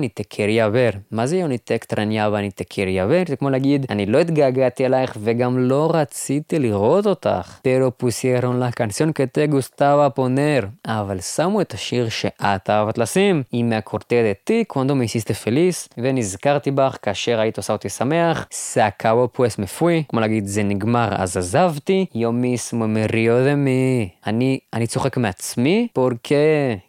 רניאבה 0.03 0.11
ניתקריה 0.19 0.69
בר. 0.69 0.89
מה 1.11 1.25
זה 1.25 1.37
יוני 1.37 1.57
טקסט 1.57 1.93
רניאבה 1.99 2.41
ניתקריה 2.41 3.07
בר? 3.07 3.23
זה 3.27 3.35
כמו 3.35 3.49
להגיד 3.49 3.85
אני 3.89 4.05
לא 4.05 4.19
התגעגעתי 4.19 4.85
אלייך 4.85 5.17
וגם 5.19 5.59
לא 5.59 5.91
רציתי 5.93 6.59
לראות 6.59 7.07
אותך. 7.07 7.59
פרו 7.61 7.91
פוסיירון 7.97 8.59
לה 8.59 8.71
קנסיון 8.71 9.13
כתה 9.13 9.45
גוסטבה 9.45 10.09
פונר. 10.09 10.65
אבל 10.85 11.19
שמו 11.19 11.61
את 11.61 11.73
השיר 11.73 12.09
שאת 12.09 12.69
אהבת 12.69 12.97
לשים. 12.97 13.43
עם 13.51 13.69
מהקורטדתי 13.69 14.63
קונדו 14.67 14.95
מסיסטה 14.95 15.33
פליס 15.33 15.89
ונזכרתי 15.97 16.71
בך 16.71 16.97
כאשר 17.01 17.39
היית 17.39 17.57
עושה 17.57 17.73
אותי 17.73 17.89
שמח. 17.89 18.47
סאקאבו 18.51 19.27
פואס 19.33 19.59
מפוי. 19.59 20.03
כמו 20.09 20.19
להגיד 20.19 20.45
זה 20.45 20.63
נגמר 20.63 21.09
אז 21.11 21.37
עזבתי. 21.37 22.05
יומיס 22.15 22.73
ממריו 22.73 23.45
דמי. 23.45 24.09
אני, 24.27 24.59
אני 24.73 24.87
צוחק 24.87 25.17
מעצמי. 25.17 25.87
פורקה. 25.93 26.35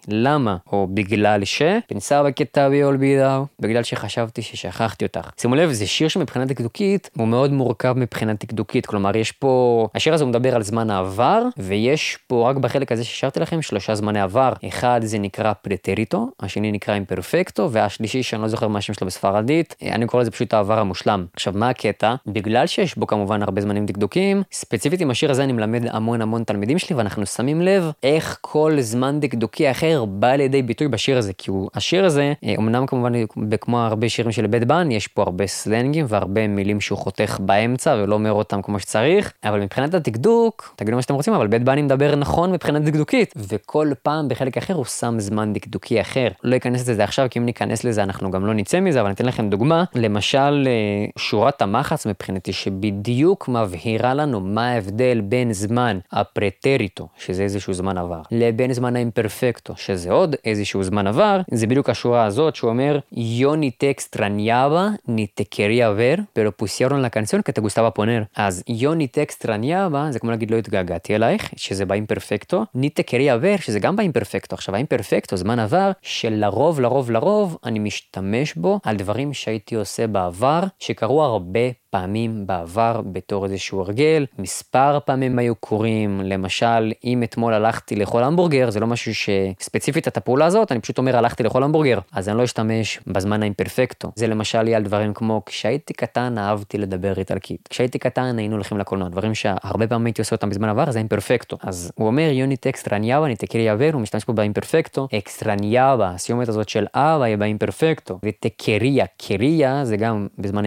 למה? 0.08 0.56
או 0.72 0.86
בגלל 0.94 1.44
ש... 1.44 1.62
פנסאבה 1.88 2.32
כתבי 2.32 2.82
אולבידאו. 3.04 3.46
בגלל 3.60 3.82
שחשבתי 3.82 4.42
ששכחתי 4.42 5.04
אותך. 5.04 5.30
שימו 5.40 5.54
לב 5.54 5.72
זה 5.72 5.86
שיר 5.86 6.08
שמבחינה 6.08 6.44
דקדוקית 6.44 7.10
הוא 7.16 7.28
מאוד 7.28 7.52
מורכב 7.52 7.94
מבחינה 7.96 8.32
דקדוקית. 8.32 8.86
כלומר 8.86 9.16
יש 9.16 9.32
פה... 9.32 9.86
השיר 9.94 10.14
הזה 10.14 10.24
מדבר 10.24 10.54
על 10.54 10.62
זמן 10.62 10.90
העבר 10.90 11.42
ויש 11.58 12.18
פה 12.26 12.50
רק 12.50 12.56
בחלק 12.56 12.92
הזה 12.92 13.04
ששרתי 13.04 13.40
לכם 13.40 13.62
שלושה 13.62 13.94
זמני 13.94 14.20
עבר. 14.20 14.52
אחד 14.68 15.00
זה 15.04 15.18
נקרא 15.18 15.52
פרטריטו, 15.52 16.28
השני 16.40 16.72
נקרא 16.72 16.94
אימפרפקטו 16.94 17.70
והשלישי 17.70 18.22
שאני 18.22 18.42
לא 18.42 18.48
זוכר 18.48 18.68
מה 18.68 18.78
השם 18.78 18.94
שלו 18.94 19.06
בספרדית. 19.06 19.74
אני 19.82 20.06
קורא 20.06 20.22
לזה 20.22 20.30
פשוט 20.30 20.54
העבר 20.54 20.78
המושלם. 20.78 21.26
עכשיו 21.32 21.52
מה 21.56 21.68
הקטע? 21.68 22.14
בגלל 22.26 22.66
שיש 22.66 22.98
בו 22.98 23.06
כמובן 23.06 23.42
הרבה 23.42 23.60
זמנים 23.60 23.86
דקדוקים, 23.86 24.42
ספציפית 24.52 25.00
עם 25.00 25.10
השיר 25.10 25.30
הזה 25.30 25.44
אני 25.44 25.52
מלמד 25.52 25.86
המון 25.86 26.22
המון 26.22 26.44
תלמידים 26.44 26.78
שלי 26.78 26.96
ואנחנו 26.96 27.26
שמים 27.26 27.62
לב 27.62 27.90
איך 28.02 28.38
כל 28.40 28.76
זמן 28.80 29.20
דקדוקי 29.20 29.70
אחר 29.70 30.04
בא 30.04 30.34
לידי 30.34 30.62
ביטוי 30.62 30.88
בשיר 30.88 31.18
הזה 31.18 31.32
כי 31.32 31.50
הוא 31.50 31.70
השיר 31.74 32.04
הזה 32.04 32.32
אמנם 32.58 32.86
כמובן, 32.94 33.12
כמו 33.60 33.80
הרבה 33.80 34.08
שירים 34.08 34.32
של 34.32 34.46
בית 34.46 34.64
בן, 34.64 34.90
יש 34.90 35.08
פה 35.08 35.22
הרבה 35.22 35.46
סלנגים 35.46 36.06
והרבה 36.08 36.48
מילים 36.48 36.80
שהוא 36.80 36.98
חותך 36.98 37.38
באמצע 37.40 37.96
ולא 38.02 38.14
אומר 38.14 38.32
אותם 38.32 38.62
כמו 38.62 38.80
שצריך, 38.80 39.32
אבל 39.44 39.60
מבחינת 39.60 39.94
הדקדוק, 39.94 40.74
תגידו 40.76 40.96
מה 40.96 41.02
שאתם 41.02 41.14
רוצים, 41.14 41.34
אבל 41.34 41.46
בית 41.46 41.62
בני 41.62 41.82
מדבר 41.82 42.16
נכון 42.16 42.52
מבחינה 42.52 42.78
דקדוקית, 42.78 43.34
וכל 43.36 43.90
פעם 44.02 44.28
בחלק 44.28 44.56
אחר 44.56 44.74
הוא 44.74 44.84
שם 44.84 45.14
זמן 45.18 45.52
דקדוקי 45.52 46.00
אחר. 46.00 46.28
לא 46.44 46.56
אכנס 46.56 46.88
לזה 46.88 47.04
עכשיו, 47.04 47.26
כי 47.30 47.38
אם 47.38 47.44
ניכנס 47.44 47.84
לזה 47.84 48.02
אנחנו 48.02 48.30
גם 48.30 48.46
לא 48.46 48.54
נצא 48.54 48.80
מזה, 48.80 49.00
אבל 49.00 49.06
אני 49.06 49.14
אתן 49.14 49.26
לכם 49.26 49.50
דוגמה, 49.50 49.84
למשל 49.94 50.64
אה, 50.66 51.06
שורת 51.18 51.62
המחץ 51.62 52.06
מבחינתי, 52.06 52.52
שבדיוק 52.52 53.48
מבהירה 53.48 54.14
לנו 54.14 54.40
מה 54.40 54.70
ההבדל 54.70 55.20
בין 55.20 55.52
זמן 55.52 55.98
הפרטריטו, 56.12 57.08
שזה 57.18 57.42
איזשהו 57.42 57.72
זמן 57.72 57.98
עבר, 57.98 58.20
לבין 58.30 58.72
זמן 58.72 58.96
האימפרפקטו, 58.96 59.74
שזה 59.76 60.12
עוד 60.12 60.36
איזשהו 60.44 60.82
זמן 60.82 61.06
עבר, 61.06 61.40
זה 61.50 61.66
בדיוק 61.66 61.90
השורה 61.90 62.24
הזאת 62.24 62.56
שהוא 62.56 62.70
אומר, 62.70 62.83
yo 63.12 63.32
ni 63.32 63.51
te 63.51 63.70
extrañaba 63.70 64.88
ni 65.08 65.25
te 65.25 65.41
quería 65.41 65.90
ver, 65.90 66.24
pero 66.36 66.52
pusieron 66.52 67.02
la 67.02 67.10
canción 67.10 67.42
que 67.42 67.52
te 67.52 67.60
gustaba 67.60 67.90
poner. 67.90 68.24
אז 68.36 68.62
yo 68.68 68.81
ni 68.81 68.94
te 68.94 69.06
extrañaba 69.06 70.06
זה 70.10 70.18
כמו 70.18 70.30
להגיד 70.30 70.50
לא 70.50 70.56
התגעגעתי 70.56 71.14
אלייך, 71.14 71.50
שזה 71.56 71.86
באימפרפקטו, 71.86 72.64
ניטקריה 72.74 73.38
ור, 73.40 73.56
שזה 73.56 73.80
גם 73.80 73.96
באימפרפקטו. 73.96 74.54
עכשיו 74.54 74.74
ה 74.74 74.80
imperfecto, 74.80 75.36
זמן 75.36 75.58
עבר, 75.58 75.90
שלרוב 76.02 76.80
לרוב 76.80 77.10
לרוב 77.10 77.58
אני 77.64 77.78
משתמש 77.78 78.54
בו 78.54 78.80
על 78.84 78.96
דברים 78.96 79.34
שהייתי 79.34 79.74
עושה 79.74 80.06
בעבר, 80.06 80.60
שקרו 80.78 81.22
הרבה 81.22 81.60
פעמים 81.94 82.46
בעבר 82.46 83.00
בתור 83.12 83.44
איזשהו 83.44 83.80
הרגל, 83.80 84.26
מספר 84.38 84.98
פעמים 85.04 85.38
היו 85.38 85.54
קורים, 85.54 86.20
למשל, 86.24 86.92
אם 87.04 87.22
אתמול 87.22 87.54
הלכתי 87.54 87.96
לאכול 87.96 88.24
המבורגר, 88.24 88.70
זה 88.70 88.80
לא 88.80 88.86
משהו 88.86 89.12
שספציפית 89.14 90.08
את 90.08 90.16
הפעולה 90.16 90.46
הזאת, 90.46 90.72
אני 90.72 90.80
פשוט 90.80 90.98
אומר 90.98 91.16
הלכתי 91.16 91.42
לאכול 91.42 91.62
המבורגר, 91.62 91.98
אז 92.12 92.28
אני 92.28 92.38
לא 92.38 92.44
אשתמש 92.44 93.00
בזמן 93.06 93.42
ה 93.42 93.48
imperfecto. 93.48 94.12
זה 94.16 94.26
למשל 94.26 94.68
יהיה 94.68 94.76
על 94.76 94.82
דברים 94.82 95.14
כמו 95.14 95.42
כשהייתי 95.46 95.92
קטן 95.94 96.38
אהבתי 96.38 96.78
לדבר 96.78 97.18
איטלקית, 97.18 97.68
כשהייתי 97.70 97.98
קטן 97.98 98.38
היינו 98.38 98.54
הולכים 98.54 98.78
לקולנוע, 98.78 99.08
דברים 99.08 99.34
שהרבה 99.34 99.86
פעמים 99.86 100.06
הייתי 100.06 100.22
עושה 100.22 100.36
אותם 100.36 100.50
בזמן 100.50 100.68
עבר, 100.68 100.90
זה 100.90 100.98
ה 100.98 101.03
imperfecto. 101.03 101.56
אז 101.62 101.92
הוא 101.94 102.06
אומר 102.06 102.30
yo 102.32 102.44
ni 102.44 102.55
te 102.55 102.66
extrañaba, 102.66 103.26
ni 103.26 103.35
te 103.35 103.43
quería 103.43 103.68
ver, 103.68 103.90
הוא 103.92 104.00
משתמש 104.00 104.24
פה 104.24 104.32
ב 104.32 104.39
imperfecto, 104.39 105.08
extrañaba, 105.18 106.08
הסיומת 106.08 106.48
הזאת 106.48 106.68
של 106.68 106.86
aba 106.94 107.26
יהיה 107.26 107.36
ב 107.36 107.43
imperfecto, 107.43 108.18
ו 108.24 108.33
te 108.33 108.49
quería, 108.49 109.06
quería 109.18 109.84
זה 109.84 109.96
גם 109.96 110.26
בזמן 110.38 110.64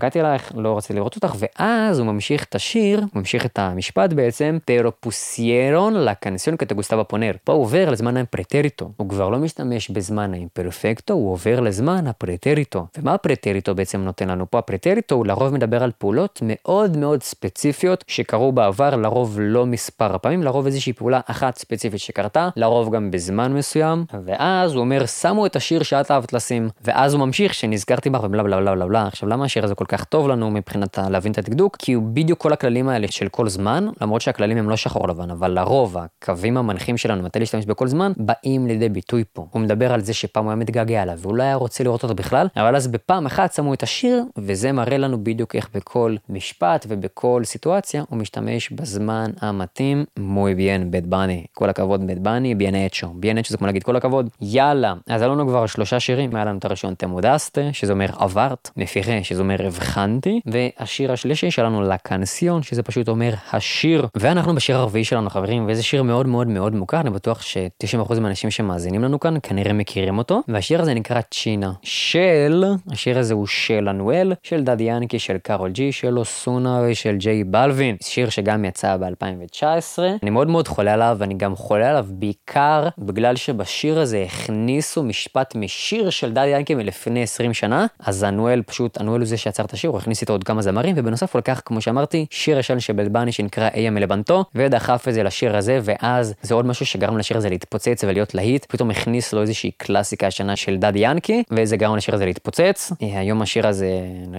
התגעגעתי 0.00 0.20
אלייך, 0.20 0.52
לא 0.54 0.76
רציתי 0.76 0.94
לראות 0.94 1.16
אותך, 1.16 1.34
ואז 1.38 1.98
הוא 1.98 2.06
ממשיך 2.06 2.44
את 2.44 2.54
השיר, 2.54 3.00
ממשיך 3.14 3.46
את 3.46 3.58
המשפט 3.58 4.12
בעצם, 4.12 4.58
פרופוסיירון 4.64 5.94
לקנסיון 5.94 6.56
כתגוסטבה 6.56 7.04
פונר. 7.04 7.32
פה 7.44 7.52
הוא 7.52 7.62
עובר 7.62 7.90
לזמן 7.90 8.16
ה 8.16 8.23
pretérito, 8.23 8.90
הוא 8.96 9.08
כבר 9.08 9.28
לא 9.28 9.38
משתמש 9.38 9.90
בזמן 9.90 10.34
ה 10.34 10.41
imperfecto, 10.41 11.14
הוא 11.14 11.32
עובר 11.32 11.60
לזמן 11.60 12.06
ה 12.06 12.13
pretérito. 12.13 12.86
ומה 12.98 13.14
ה 13.14 13.20
pretérito 13.20 13.74
בעצם 13.74 14.00
נותן 14.00 14.28
לנו 14.28 14.50
פה? 14.50 14.58
ה 14.58 14.64
pretérito 14.64 15.14
הוא 15.14 15.26
לרוב 15.26 15.54
מדבר 15.54 15.82
על 15.82 15.90
פעולות 15.98 16.40
מאוד 16.42 16.96
מאוד 16.96 17.22
ספציפיות 17.22 18.04
שקרו 18.06 18.52
בעבר, 18.52 18.96
לרוב 18.96 19.36
לא 19.40 19.66
מספר 19.66 20.14
הפעמים, 20.14 20.42
לרוב 20.42 20.66
איזושהי 20.66 20.92
פעולה 20.92 21.20
אחת 21.26 21.58
ספציפית 21.58 22.00
שקרתה, 22.00 22.48
לרוב 22.56 22.94
גם 22.94 23.10
בזמן 23.10 23.52
מסוים, 23.52 24.04
ואז 24.24 24.74
הוא 24.74 24.80
אומר, 24.80 25.06
שמו 25.06 25.46
את 25.46 25.56
השיר 25.56 25.82
שאת 25.82 26.10
אהבת 26.10 26.32
לשים, 26.32 26.68
ואז 26.84 27.14
הוא 27.14 27.20
ממשיך, 27.26 27.54
שנזכרתי 27.54 28.10
בך 28.10 28.24
ובלה 28.24 28.42
בלה 28.42 28.56
בלה 28.56 28.74
בלה 28.74 28.86
בלה. 28.86 29.06
עכשיו 29.06 29.28
למה 29.28 29.44
השיר 29.44 29.64
הזה 29.64 29.74
כל 29.74 29.84
כך 29.90 30.04
טוב 30.04 30.28
לנו 30.28 30.50
מבחינת 30.50 30.98
להבין 30.98 31.32
את 31.32 31.38
הדקדוק? 31.38 31.76
כי 31.76 31.92
הוא 31.92 32.04
בדיוק 32.12 32.38
כל 32.38 32.52
הכללים 32.52 32.88
האלה 32.88 33.06
של 33.10 33.28
כל 33.28 33.48
זמן, 33.48 33.88
למרות 34.00 34.20
שהכללים 34.20 34.58
הם 34.58 34.70
לא 34.70 34.76
שחור 34.76 35.08
לבן, 35.08 35.30
אבל 35.30 35.50
לרוב 35.50 35.96
הקווים 35.98 36.56
המנחים 36.56 36.96
שלנו 36.96 37.22
מתי 37.22 37.38
להשתמש 37.38 37.66
בכל 37.66 37.88
זמן, 37.88 38.12
באים 38.16 38.66
לידי 38.66 38.88
ביטוי 38.88 39.24
פה. 39.32 39.46
הוא 39.50 39.62
מדבר 39.62 39.92
על 39.92 40.00
זה 40.00 40.14
שפעם 40.14 40.44
הוא 40.44 40.50
היה 40.50 40.56
מתגעגע 40.56 41.02
אליו, 41.02 41.18
והוא 41.18 41.34
לא 41.34 41.42
היה 41.42 41.54
רוצה 41.54 41.84
לראות 41.84 42.02
אותו 42.02 42.14
בכלל, 42.14 42.46
אבל 42.56 42.76
אז 42.76 42.88
בפעם 42.88 43.26
אחת 43.26 43.52
שמו 43.52 43.74
את 43.74 43.82
השיר, 43.82 44.24
וזה 44.38 44.72
מראה 44.72 44.98
לנו 44.98 45.24
בדיוק 45.24 45.54
איך 45.54 45.68
בכל 45.74 46.16
משפט 46.28 46.86
ובכל 46.88 47.42
סיטואציה 47.44 48.04
הוא 48.08 48.18
משתמש 48.18 48.70
בזמן 48.70 49.30
המתאים. 49.40 50.04
מוי 50.18 50.54
ביאן 50.54 50.90
בית 50.90 51.06
בני, 51.06 51.44
כל 51.52 51.70
הכבוד 51.70 52.06
בית 52.06 52.18
בני, 52.18 52.54
ביאן 52.54 52.74
אצ'ו. 52.74 53.08
ביאן 53.14 53.38
אצ'ו 53.38 53.50
זה 53.50 53.56
כמו 53.56 53.66
להגיד 53.66 53.82
כל 53.82 53.96
הכבוד. 53.96 54.28
יאללה, 54.40 54.94
אז 55.08 55.22
היה 55.22 55.30
לנו 55.30 55.46
כבר 55.48 55.66
שלושה 55.66 56.00
שירים, 56.00 56.36
היה 56.36 56.44
לנו 56.44 56.58
את 56.58 56.64
הראשון 56.64 56.94
תמודסטה, 56.94 57.60
שזה 57.72 57.92
אומר 57.92 58.06
עברת, 58.18 58.70
מפירה, 58.76 59.18
שזה 59.22 59.42
אומר 59.42 59.56
הבחנתי, 59.70 60.40
והשיר 60.46 61.12
השלישי 61.12 61.50
שלנו 61.50 61.82
לקנסיון, 61.82 62.62
שזה 62.62 62.82
פשוט 62.82 63.08
אומר 63.08 63.34
השיר. 63.52 64.06
ואנחנו 64.14 64.54
בשיר 64.54 64.76
הרביעי 64.76 65.04
שלנו 65.04 65.30
חברים, 65.30 65.66
וזה 65.68 65.82
שיר 65.82 66.02
מאוד 66.02 66.26
מאוד 66.26 66.46
מאוד 66.46 66.74
מוכר, 66.74 67.00
אני 67.00 67.10
בטוח 67.10 67.42
ש-90% 67.42 68.20
מהאנשים 68.20 68.50
שמאזינים 68.50 69.04
לנו 69.04 69.20
כאן 69.20 69.34
כנראה 69.42 69.72
מכירים 69.72 70.18
אותו, 70.18 70.40
והשיר 70.48 70.82
הזה 70.82 70.94
נקרא 70.94 71.20
צ'ינה. 71.30 71.72
של, 71.82 72.64
השיר 72.90 73.18
הזה 73.18 73.34
הוא 73.34 73.46
של 73.46 73.88
אנואל, 73.88 74.32
של 74.42 74.64
דדי 74.64 74.84
ינקי, 74.84 75.18
של 75.18 75.38
קארול 75.38 75.70
ג'י, 75.70 75.92
של 75.92 76.18
אוסונה 76.18 76.82
ושל 76.88 77.16
ג'יי 77.16 77.44
בלווין. 77.44 77.96
שיר 78.02 78.28
שגם 78.28 78.64
יצא 78.64 78.96
ב-2019. 78.96 79.98
אני 80.22 80.30
מאוד 80.30 80.48
מאוד 80.48 80.68
חולה 80.68 80.94
עליו, 80.94 81.16
ואני 81.18 81.34
גם 81.34 81.56
חולה 81.56 81.90
עליו 81.90 82.06
בעיקר 82.08 82.88
בגלל 82.98 83.36
שבשיר 83.36 83.98
הזה 83.98 84.24
הכניסו 84.26 85.02
משפט 85.02 85.54
משיר 85.54 86.10
של 86.10 86.30
דדי 86.30 86.46
ינקי 86.46 86.74
מלפני 86.74 87.22
20 87.22 87.54
שנה, 87.54 87.86
אז 87.98 88.24
אנואל 88.24 88.62
פשוט, 88.62 89.00
אנואל 89.00 89.20
הוא 89.20 89.26
זה 89.26 89.36
שיצר 89.60 89.66
את 89.66 89.72
השיר, 89.72 89.90
הוא 89.90 89.98
הכניס 89.98 90.20
איתו 90.20 90.32
עוד 90.32 90.44
כמה 90.44 90.62
זמרים, 90.62 90.94
ובנוסף 90.98 91.34
הוא 91.34 91.38
לקח, 91.38 91.62
כמו 91.64 91.80
שאמרתי, 91.80 92.26
שיר 92.30 92.58
ישן 92.58 92.80
של 92.80 92.92
בלבני 92.92 93.32
שנקרא 93.32 93.68
איה 93.74 93.90
מלבנתו, 93.90 94.44
ודחף 94.54 95.08
את 95.08 95.14
זה 95.14 95.22
לשיר 95.22 95.56
הזה, 95.56 95.78
ואז 95.82 96.34
זה 96.42 96.54
עוד 96.54 96.66
משהו 96.66 96.86
שגרם 96.86 97.18
לשיר 97.18 97.36
הזה 97.36 97.48
להתפוצץ 97.50 98.04
ולהיות 98.04 98.34
להיט, 98.34 98.66
פתאום 98.68 98.90
הכניס 98.90 99.32
לו 99.32 99.40
איזושהי 99.40 99.70
קלאסיקה 99.76 100.26
ישנה 100.26 100.56
של 100.56 100.76
דדי 100.76 100.98
ינקי, 100.98 101.42
וזה 101.50 101.76
גרם 101.76 101.96
לשיר 101.96 102.14
הזה 102.14 102.24
להתפוצץ. 102.26 102.92
היום 103.00 103.42
השיר 103.42 103.66
הזה, 103.66 103.88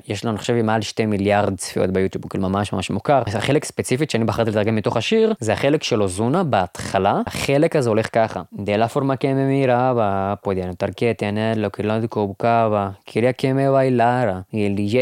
יש 0.07 0.25
לנו, 0.25 0.31
אני 0.31 0.39
חושב, 0.39 0.61
מעל 0.61 0.81
2 0.81 1.09
מיליארד 1.09 1.57
צפיות 1.57 1.89
ביוטיוב, 1.89 2.23
הוא 2.23 2.29
כאילו 2.29 2.49
ממש 2.49 2.73
ממש 2.73 2.89
מוכר. 2.89 3.21
החלק 3.27 3.65
ספציפית 3.65 4.09
שאני 4.09 4.23
בחרתי 4.23 4.49
לתרגם 4.49 4.75
מתוך 4.75 4.97
השיר, 4.97 5.33
זה 5.39 5.53
החלק 5.53 5.83
של 5.83 6.01
אוזונה 6.01 6.43
בהתחלה, 6.43 7.21
החלק 7.27 7.75
הזה 7.75 7.89
הולך 7.89 8.07
ככה. 8.13 8.41
דלה 8.53 8.87
פורמה 8.87 9.15
מירבה, 9.33 10.33
פודיאנו 10.41 10.73
תרקטיה 10.73 11.31
נדלו 11.31 11.71
קילונד 11.71 12.05
קובקבה, 12.05 12.89
קיליה 13.05 13.33
קמה 13.33 13.69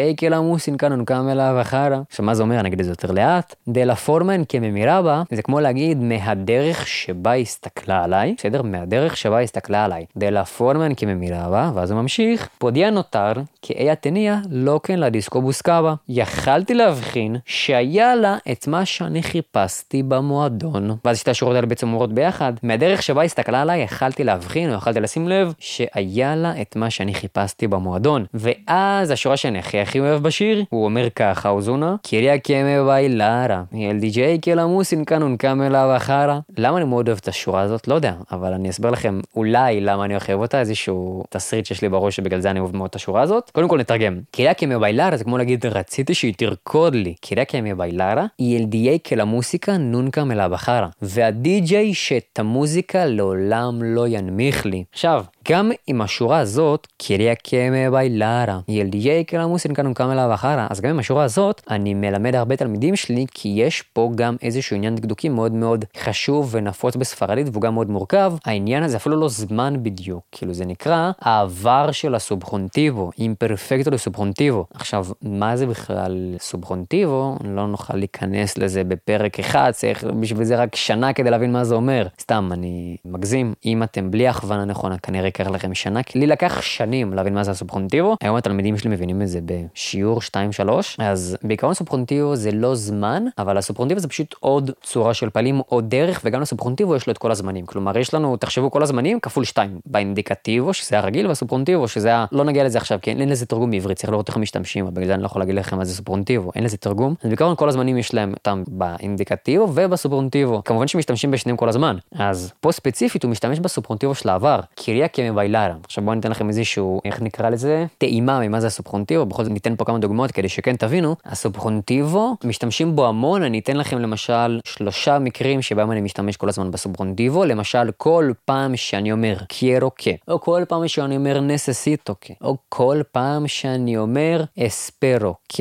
ואילרה, 0.09 0.19
ילדיי 0.19 0.29
קלה 0.29 0.41
מוסין 0.41 0.77
קאנון 0.77 1.05
קאמלה 1.05 1.57
וחרה. 1.61 2.01
עכשיו 2.09 2.25
מה 2.25 2.33
זה 2.33 2.43
אומר? 2.43 2.59
אני 2.59 2.67
אגיד 2.67 2.79
את 2.79 2.85
זה 2.85 2.91
יותר 2.91 3.11
לאט. 3.11 3.55
דלה 3.67 3.95
פורמן 3.95 4.41
כממירבה, 4.49 5.23
זה 5.31 5.41
כמו 5.41 5.59
להגיד 5.59 5.97
מהדרך 5.97 6.87
שבה 6.87 7.33
הסתכלה 7.33 8.03
עליי, 8.03 8.35
בסדר? 8.37 8.61
מהדרך 8.61 9.17
שבה 9.17 9.39
הסתכלה 9.39 9.85
עליי. 9.85 10.05
דלה 10.17 10.45
פורמן 10.45 10.95
כממירבה, 10.97 11.71
ואז 11.75 11.91
הוא 11.91 12.01
ממשיך. 12.01 12.49
פודיה 12.57 12.89
נותר 12.89 13.33
כאיה 13.61 13.95
תניה 13.95 14.39
לא 14.49 14.79
כן 14.83 14.99
לדיסקו 14.99 15.41
בוסקבה. 15.41 15.93
יכלתי 16.09 16.73
להבחין 16.73 17.35
שהיה 17.45 18.15
לה 18.15 18.37
את 18.51 18.67
מה 18.67 18.85
שאני 18.85 19.23
חיפשתי 19.23 20.03
במועדון. 20.03 20.97
ואז 21.05 21.19
שתי 21.19 21.31
השורות 21.31 21.55
האלה 21.55 21.67
בעצם 21.67 21.87
אומרות 21.87 22.13
ביחד. 22.13 22.53
מהדרך 22.63 23.03
שבה 23.03 23.23
הסתכלה 23.23 23.61
עליי 23.61 23.81
יכלתי 23.81 24.23
להבחין 24.23 24.69
או 24.69 24.75
יכלתי 24.75 24.99
לשים 24.99 25.27
לב 25.27 25.53
שהיה 25.59 26.35
לה 26.35 26.61
את 26.61 26.75
מה 26.75 26.89
שאני 26.89 27.13
חיפשתי 27.13 27.67
במועדון. 27.67 28.25
ואז 28.33 29.11
השורה 29.11 29.37
שאני 29.37 29.59
הכי 29.59 29.79
הכי 29.79 29.98
אוהב 29.99 30.23
בשיר, 30.23 30.63
הוא 30.69 30.85
אומר 30.85 31.09
ככה 31.09 31.49
אוזונה, 31.49 31.95
קיריה 32.03 32.39
קמה 32.39 32.83
באילרה, 32.85 33.63
אל 33.73 33.97
די.ג'יי 33.99 34.39
קלה 34.39 34.65
מוסין 34.65 35.05
קאנון 35.05 35.37
קאמלה 35.37 35.93
וחרה. 35.95 36.39
למה 36.57 36.77
אני 36.77 36.85
מאוד 36.85 37.07
אוהב 37.07 37.19
את 37.21 37.27
השורה 37.27 37.61
הזאת? 37.61 37.87
לא 37.87 37.95
יודע, 37.95 38.13
אבל 38.31 38.53
אני 38.53 38.69
אסביר 38.69 38.91
לכם 38.91 39.19
אולי 39.35 39.81
למה 39.81 40.05
אני 40.05 40.13
אוהב 40.13 40.39
אותה, 40.39 40.59
איזשהו 40.59 41.23
תסריט 41.29 41.65
שיש 41.65 41.81
לי 41.81 41.89
בראש 41.89 42.15
שבגלל 42.15 42.39
זה 42.39 42.51
אני 42.51 42.59
אוהב 42.59 42.75
מאוד 42.75 42.89
את 42.89 42.95
השורה 42.95 43.21
הזאת. 43.21 43.49
קודם 43.53 43.67
כל 43.67 43.79
נתרגם. 43.79 44.19
קיריה 44.31 44.53
קמה 44.53 44.79
באילרה 44.79 45.17
זה 45.17 45.23
כמו 45.23 45.37
להגיד 45.37 45.65
רציתי 45.65 46.13
שהיא 46.13 46.33
תרקוד 46.37 46.95
לי. 46.95 47.15
קיריה 47.21 47.45
קמה 47.45 47.75
באילרה, 47.75 48.25
אל 48.41 48.63
די.ג'יי 48.65 48.99
קלה 48.99 49.25
מוסיקה 49.25 49.77
נונקה 49.77 50.23
מלה 50.23 50.49
בחרה. 50.49 50.87
והדי.ג'יי 51.01 51.93
שאת 51.93 52.39
המוזיקה 52.39 53.05
לעולם 53.05 53.83
לא 53.83 54.07
ינמיך 54.07 54.65
לי. 54.65 54.83
עכשיו, 54.91 55.23
גם 55.51 55.71
עם 55.87 56.01
השורה 56.01 56.39
הזאת, 56.39 56.87
קיריה 56.97 57.35
קמה 57.35 57.91
באילרה, 57.91 58.59
ילדיי 58.67 59.23
קלה 59.23 59.47
מוסין 59.47 59.73
כאן 59.73 59.93
קמלה 59.93 60.29
וחרה, 60.33 60.67
אז 60.69 60.81
גם 60.81 60.89
עם 60.89 60.99
השורה 60.99 61.23
הזאת, 61.23 61.61
אני 61.69 61.93
מלמד 61.93 62.35
הרבה 62.35 62.55
תלמידים 62.55 62.95
שלי, 62.95 63.25
כי 63.33 63.49
יש 63.49 63.81
פה 63.81 64.11
גם 64.15 64.35
איזשהו 64.41 64.75
עניין 64.75 64.95
דקדוקי 64.95 65.29
מאוד 65.29 65.51
מאוד 65.51 65.85
חשוב 65.97 66.49
ונפוץ 66.51 66.95
בספרדית, 66.95 67.47
והוא 67.51 67.61
גם 67.61 67.73
מאוד 67.73 67.89
מורכב. 67.89 68.33
העניין 68.45 68.83
הזה 68.83 68.97
אפילו 68.97 69.19
לא 69.19 69.29
זמן 69.29 69.75
בדיוק, 69.83 70.23
כאילו 70.31 70.53
זה 70.53 70.65
נקרא 70.65 71.11
העבר 71.21 71.91
של 71.91 72.15
הסובחונטיבו, 72.15 73.11
אימפרפקטו 73.19 73.91
לסובחונטיבו. 73.91 74.65
עכשיו, 74.73 75.05
מה 75.21 75.57
זה 75.57 75.65
בכלל 75.67 76.35
סובחונטיבו? 76.39 77.35
לא 77.43 77.67
נוכל 77.67 77.97
להיכנס 77.97 78.57
לזה 78.57 78.83
בפרק 78.83 79.39
אחד, 79.39 79.71
צריך 79.73 80.03
בשביל 80.03 80.43
זה 80.43 80.55
רק 80.55 80.75
שנה 80.75 81.13
כדי 81.13 81.29
להבין 81.29 81.51
מה 81.51 81.63
זה 81.63 81.75
אומר. 81.75 82.07
סתם, 82.19 82.49
אני 82.51 82.97
מגזים, 83.05 83.53
אם 83.65 83.83
אתם 83.83 84.11
בלי 84.11 84.27
הכוונה 84.27 84.65
נכונה, 84.65 84.97
כנראה 84.97 85.31
ייקח 85.39 85.51
לכם 85.51 85.73
שנה, 85.73 86.03
כי 86.03 86.19
לי 86.19 86.27
לקח 86.27 86.61
שנים 86.61 87.13
להבין 87.13 87.33
מה 87.33 87.43
זה 87.43 87.51
הסובחונטיבו. 87.51 88.15
היום 88.21 88.35
התלמידים 88.35 88.77
שלי 88.77 88.89
מבינים 88.89 89.21
את 89.21 89.27
זה 89.27 89.39
בשיעור 89.45 90.19
2-3, 90.19 90.69
אז 90.97 91.37
בעיקרון 91.43 91.73
סובחונטיבו 91.73 92.35
זה 92.35 92.51
לא 92.51 92.75
זמן, 92.75 93.23
אבל 93.37 93.57
הסובחונטיבו 93.57 93.99
זה 93.99 94.07
פשוט 94.07 94.35
עוד 94.39 94.71
צורה 94.83 95.13
של 95.13 95.29
פעלים, 95.29 95.61
עוד 95.67 95.89
דרך, 95.89 96.21
וגם 96.25 96.41
לסובחונטיבו 96.41 96.95
יש 96.95 97.07
לו 97.07 97.13
את 97.13 97.17
כל 97.17 97.31
הזמנים. 97.31 97.65
כלומר, 97.65 97.97
יש 97.97 98.13
לנו, 98.13 98.37
תחשבו 98.37 98.71
כל 98.71 98.83
הזמנים 98.83 99.19
כפול 99.19 99.43
2, 99.43 99.79
באינדיקטיבו, 99.85 100.73
שזה 100.73 100.97
הרגיל, 100.97 101.27
והסובחונטיבו, 101.27 101.87
שזה 101.87 102.15
ה... 102.15 102.25
לא 102.31 102.43
נגיע 102.43 102.63
לזה 102.63 102.77
עכשיו, 102.77 102.99
כי 103.01 103.09
אין 103.09 103.29
לזה 103.29 103.45
תרגום 103.45 103.71
בעברית, 103.71 103.97
צריך 103.97 104.09
לראות 104.09 104.29
איך 104.29 104.37
משתמשים, 104.37 104.85
בגלל 104.93 105.05
זה 105.05 105.13
אני 105.13 105.21
לא 105.21 105.25
יכול 105.25 105.41
להגיד 105.41 105.55
לכם 105.55 105.77
מה 105.77 105.85
זה 105.85 105.95
סובחונטיבו, 105.95 106.51
אין 106.55 106.63
לזה 106.63 106.77
תרגום. 106.77 107.15
אז 107.23 107.27
בעיקרון 107.27 107.55
כל 107.55 107.69
הזמנים 107.69 107.97
יש 107.97 108.13
להם 108.13 108.33
אותם 108.33 108.63
באינדיקטיבו 108.67 109.67
ובסובחונטיבו. 109.75 110.61
כמובן 110.65 110.87
שמשתמשים 110.87 111.31
בשניהם 111.31 111.57
כל 111.57 111.69
הזמן. 111.69 111.97
אז 112.15 112.51
פה 112.59 112.71
ספציפית 112.71 113.23
הוא 113.23 113.31
משתמש 113.31 113.59
בסובחונטיבו 113.59 114.15
של 114.15 114.29
העבר, 114.29 114.59
קיריה 114.75 115.07
כמביילרה. 115.29 115.75
עכשיו 115.83 116.03
בואו 116.03 116.15
ניתן 116.15 116.31
לכם 116.31 116.47
איזשהו, 116.49 117.01
איך 117.05 117.21
נקרא 117.21 117.49
לזה, 117.49 117.85
טעימה 117.97 118.39
ממה 118.39 118.59
זה 118.59 118.67
הסובחונטיבו, 118.67 119.25
בכל 119.25 119.43
זאת 119.43 119.53
ניתן 119.53 119.75
פה 119.75 119.85
כמה 119.85 119.99
דוגמאות 119.99 120.31
כדי 120.31 120.49
שכן 120.49 120.75
תבינו. 120.75 121.15
הסובחונטיבו, 121.25 122.35
משתמשים 122.43 122.95
בו 122.95 123.07
המון, 123.07 123.43
אני 123.43 123.59
אתן 123.59 123.77
לכם 123.77 123.99
למשל 123.99 124.59
שלושה 124.63 125.19
מקרים 125.19 125.61
שבהם 125.61 125.91
אני 125.91 126.01
משתמש 126.01 126.37
כל 126.37 126.49
הזמן 126.49 126.71
בסובחונטיבו, 126.71 127.45
למשל 127.45 127.91
כל 127.97 128.31
פעם 128.45 128.75
שאני 128.75 129.11
אומר 129.11 129.37
קיירו 129.47 129.89
ק, 129.89 130.03
או 130.27 130.41
כל 130.41 130.63
פעם 130.67 130.87
שאני 130.87 131.17
אומר 131.17 131.39
נססיטו 131.39 132.15
ק, 132.15 132.27
או 132.41 132.57
כל 132.69 133.01
פעם 133.11 133.47
שאני 133.47 133.97
אומר 133.97 134.43
אספרו 134.59 135.33
ק, 135.47 135.59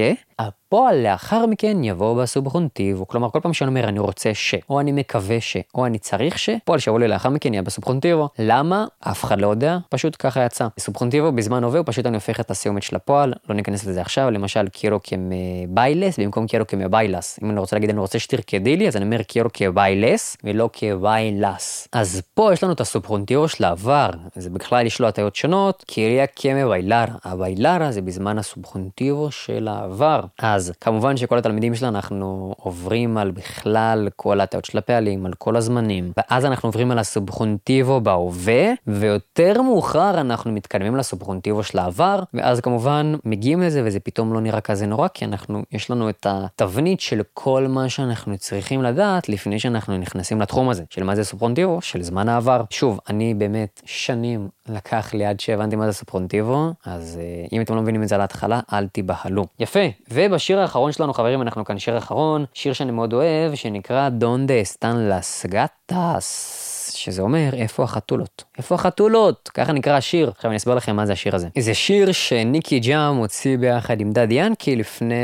הפועל 0.69 1.03
לאחר 1.03 1.47
מכן 1.47 1.85
יבוא 1.85 2.23
בסובחונטיב, 2.23 3.03
כלומר 3.07 3.31
כל 3.31 3.41
פעם 3.43 3.53
שאני 3.53 3.69
אומר 3.69 3.89
אני 3.89 3.99
רוצה 3.99 4.35
ש, 4.35 4.55
או 4.71 4.81
אני 4.81 4.93
מקווה 4.93 5.41
ש, 5.41 5.57
או 5.75 5.87
אני 5.87 5.99
צריך 5.99 6.39
ש, 6.39 6.51
פועל 6.65 6.79
שיבוא 6.79 7.01
לי 7.01 7.09
לאחר 7.09 7.29
מכן 7.29 7.55
יהיה 7.55 7.63
בסובחונטיבו. 7.63 8.29
למה? 8.39 8.87
אף 9.01 9.25
אחד 9.25 9.41
לא 9.41 9.47
יודע, 9.47 9.79
פשוט 9.89 10.17
ככה 10.19 10.45
יצא. 10.45 10.67
בסובחונטיבו 10.77 11.33
בזמן 11.33 11.65
הווה 11.65 11.83
פשוט 11.83 12.07
אני 12.07 12.17
הופך 12.17 12.41
את 12.41 12.51
הסיומת 12.51 12.83
של 12.83 12.97
הפועל, 12.97 13.35
לא 13.49 13.55
ניכנס 13.55 13.87
לזה 13.87 14.01
עכשיו, 14.01 14.31
למשל 14.31 14.69
קירו 14.69 14.99
כביילס 15.03 16.19
במקום 16.19 16.47
קירו 16.47 16.67
כמביילס. 16.67 17.39
אם 17.43 17.51
אני 17.51 17.61
רוצה 17.61 17.77
להגיד 17.77 17.91
אני 17.91 18.01
רוצה 18.01 18.19
שתרקדי 18.19 18.77
לי 18.77 18.89
אז 18.89 18.97
אני 18.97 19.05
אומר 19.05 19.23
קירו 19.23 19.49
כביילס 19.53 20.37
ולא 20.45 20.71
כביילס. 20.73 21.89
אז 21.93 22.23
פה 22.35 22.53
יש 22.53 22.65
לנו 22.65 22.73
את 22.73 22.81
הסובחונטיבו 22.81 23.49
של 23.49 23.65
העבר, 23.65 24.11
זה 24.35 24.51
בכלל 24.51 24.87
יש 24.87 25.01
לו 25.01 25.09
הטיות 25.09 25.37
שונות, 25.37 25.85
קיריה 25.87 26.27
כמביילרה, 26.27 27.15
הביילרה 27.25 27.93
זה 27.93 28.03
בזמן 28.03 28.39
הסובחונטיבו 28.39 29.31
של 29.31 29.69
העבר. 29.69 30.21
אז 30.59 30.73
כמובן 30.81 31.17
שכל 31.17 31.39
התלמידים 31.39 31.75
שלנו 31.75 31.97
אנחנו 31.97 32.55
עוברים 32.57 33.19
על 33.19 33.31
בכלל 33.31 34.09
כל 34.17 34.41
הטעות 34.41 34.65
של 34.65 34.79
הפעלים, 34.79 35.27
על 35.27 35.33
כל 35.33 35.57
הזמנים, 35.57 36.13
ואז 36.17 36.45
אנחנו 36.45 36.67
עוברים 36.69 36.91
על 36.91 36.99
הסובחונטיבו 36.99 38.01
בהווה, 38.01 38.73
ויותר 38.87 39.63
מאוחר 39.63 40.21
אנחנו 40.21 40.53
מתקדמים 40.53 40.97
לסובחונטיבו 40.97 41.63
של 41.63 41.79
העבר, 41.79 42.23
ואז 42.35 42.61
כמובן 42.61 43.15
מגיעים 43.25 43.61
לזה 43.61 43.83
וזה 43.85 44.01
פתאום 44.01 44.33
לא 44.33 44.41
נראה 44.41 44.61
כזה 44.61 44.87
נורא, 44.87 45.09
כי 45.09 45.25
אנחנו, 45.25 45.63
יש 45.73 45.91
לנו 45.91 46.09
את 46.09 46.27
התבנית 46.31 47.01
של 47.01 47.21
כל 47.35 47.67
מה 47.69 47.89
שאנחנו 47.89 48.39
צריכים 48.39 48.83
לדעת 48.83 49.29
לפני 49.29 49.59
שאנחנו 49.59 49.99
נכנסים 49.99 50.41
לתחום 50.41 50.69
הזה, 50.69 50.85
של 50.91 51.03
מה 51.05 51.17
זה 51.17 51.25
סובחונטיבו, 51.25 51.81
של 51.83 52.03
זמן 52.03 52.29
העבר. 52.29 52.63
שוב, 52.71 53.01
אני 53.09 53.35
באמת 53.35 53.83
שנים 53.85 54.49
לקח 54.69 55.15
לי 55.15 55.27
עד 55.27 55.41
שהבנתי 55.41 55.77
מה 55.77 55.87
זה 55.87 55.93
סופרונטיבו, 55.93 56.73
אז 56.87 57.21
uh, 57.21 57.49
אם 57.53 57.61
אתם 57.61 57.75
לא 57.75 57.83
מבינים 57.83 58.03
את 58.03 58.09
זה 58.09 58.15
על 58.15 58.21
ההתחלה, 58.21 58.61
אל 58.73 58.89
תיבהלו. 58.89 59.45
יפה, 59.59 59.81
ובשיר 60.11 60.61
האחרון 60.61 60.93
שלנו, 60.93 61.15
חברים, 61.15 61.43
אנחנו 61.43 61.65
כאן 61.65 61.79
שיר 61.79 61.99
אחרון, 61.99 62.45
שיר 62.55 62.73
שאני 62.73 62.91
מאוד 62.91 63.13
אוהב, 63.13 63.55
שנקרא 63.55 64.09
דונדה 64.09 64.63
אסטן 64.63 64.97
לס 64.97 65.47
גטס. 65.47 66.68
שזה 66.99 67.23
אומר 67.23 67.51
איפה 67.53 67.83
החתולות. 67.85 68.45
איפה 68.59 68.75
החתולות? 68.75 69.51
ככה 69.55 69.73
נקרא 69.73 69.93
השיר. 69.97 70.31
עכשיו 70.37 70.51
אני 70.51 70.57
אסביר 70.57 70.75
לכם 70.75 70.97
מה 70.97 71.07
זה 71.07 71.13
השיר 71.13 71.35
הזה. 71.35 71.49
זה 71.59 71.75
שיר 71.75 72.13
שניקי 72.13 72.81
ג'אם 72.81 73.17
הוציא 73.17 73.59
ביחד 73.59 74.01
עם 74.01 74.13
דדי 74.13 74.35
ינקי 74.35 74.77
לפני, 74.77 75.15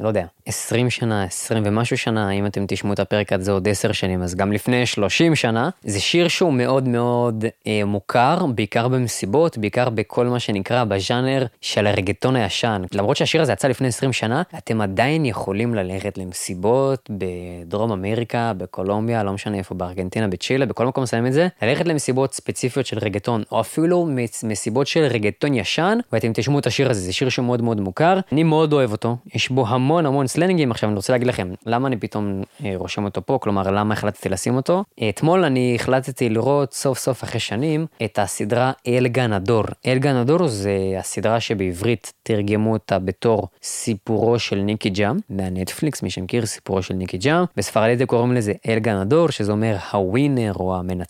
לא 0.00 0.08
יודע, 0.08 0.26
20 0.46 0.90
שנה, 0.90 1.24
20 1.24 1.62
ומשהו 1.66 1.98
שנה, 1.98 2.30
אם 2.30 2.46
אתם 2.46 2.64
תשמעו 2.68 2.92
את 2.92 2.98
הפרק 2.98 3.32
הזה 3.32 3.52
עוד 3.52 3.68
10 3.68 3.92
שנים, 3.92 4.22
אז 4.22 4.34
גם 4.34 4.52
לפני 4.52 4.86
30 4.86 5.34
שנה. 5.34 5.70
זה 5.82 6.00
שיר 6.00 6.28
שהוא 6.28 6.52
מאוד 6.52 6.88
מאוד 6.88 7.44
אה, 7.66 7.82
מוכר, 7.86 8.46
בעיקר 8.46 8.88
במסיבות, 8.88 9.58
בעיקר 9.58 9.90
בכל 9.90 10.26
מה 10.26 10.40
שנקרא 10.40 10.84
בז'אנר 10.84 11.46
של 11.60 11.86
הרגטון 11.86 12.36
הישן. 12.36 12.82
למרות 12.92 13.16
שהשיר 13.16 13.42
הזה 13.42 13.52
יצא 13.52 13.68
לפני 13.68 13.88
20 13.88 14.12
שנה, 14.12 14.42
אתם 14.58 14.80
עדיין 14.80 15.24
יכולים 15.24 15.74
ללכת 15.74 16.18
למסיבות 16.18 17.10
בדרום 17.10 17.92
אמריקה, 17.92 18.52
בקולומביה, 18.56 19.22
לא 19.22 19.32
משנה 19.32 19.58
איפה, 19.58 19.74
בארגנטינה, 19.74 20.28
בצ'ילה, 20.28 20.66
בכל 20.66 20.86
מקום 20.86 21.06
שמים 21.16 21.26
את 21.26 21.32
זה, 21.32 21.48
ללכת 21.62 21.88
למסיבות 21.88 22.34
ספציפיות 22.34 22.86
של 22.86 22.98
רגטון, 22.98 23.42
או 23.52 23.60
אפילו 23.60 24.08
מסיבות 24.42 24.86
של 24.86 25.00
רגטון 25.00 25.54
ישן, 25.54 25.98
ואתם 26.12 26.32
תשמעו 26.32 26.58
את 26.58 26.66
השיר 26.66 26.90
הזה, 26.90 27.00
זה 27.00 27.12
שיר 27.12 27.28
שהוא 27.28 27.46
מאוד 27.46 27.62
מאוד 27.62 27.80
מוכר, 27.80 28.20
אני 28.32 28.42
מאוד 28.42 28.72
אוהב 28.72 28.92
אותו, 28.92 29.16
יש 29.34 29.48
בו 29.50 29.68
המון 29.68 30.06
המון 30.06 30.26
סלנגים, 30.26 30.70
עכשיו 30.70 30.88
אני 30.88 30.96
רוצה 30.96 31.12
להגיד 31.12 31.26
לכם, 31.26 31.48
למה 31.66 31.88
אני 31.88 31.96
פתאום 31.96 32.42
אה, 32.64 32.72
רושם 32.74 33.04
אותו 33.04 33.26
פה, 33.26 33.38
כלומר 33.42 33.62
למה 33.62 33.94
החלטתי 33.94 34.28
לשים 34.28 34.56
אותו? 34.56 34.84
אתמול 35.08 35.44
אני 35.44 35.76
החלטתי 35.80 36.28
לראות 36.28 36.72
סוף 36.72 36.98
סוף 36.98 37.24
אחרי 37.24 37.40
שנים 37.40 37.86
את 38.04 38.18
הסדרה 38.18 38.72
אל 38.86 39.08
גנדור. 39.08 39.64
אל 39.86 39.98
גנדור 39.98 40.46
זה 40.46 40.76
הסדרה 40.98 41.40
שבעברית 41.40 42.12
תרגמו 42.22 42.72
אותה 42.72 42.98
בתור 42.98 43.48
סיפורו 43.62 44.38
של 44.38 44.56
ניקי 44.56 44.90
ג'אם, 44.90 45.16
מהנטפליקס, 45.30 46.02
מי 46.02 46.10
שמכיר 46.10 46.46
סיפורו 46.46 46.82
של 46.82 46.94
ניקי 46.94 47.18
ג'אם, 47.18 47.44
בספרדית 47.56 48.02
קוראים 48.08 48.32
לזה 48.32 48.52
אל 48.68 48.78
גנדור, 48.78 49.30
שזה 49.30 49.52
אומר 49.52 49.76
הווינר 49.92 50.52
או 50.54 50.76
המנצח, 50.76 51.05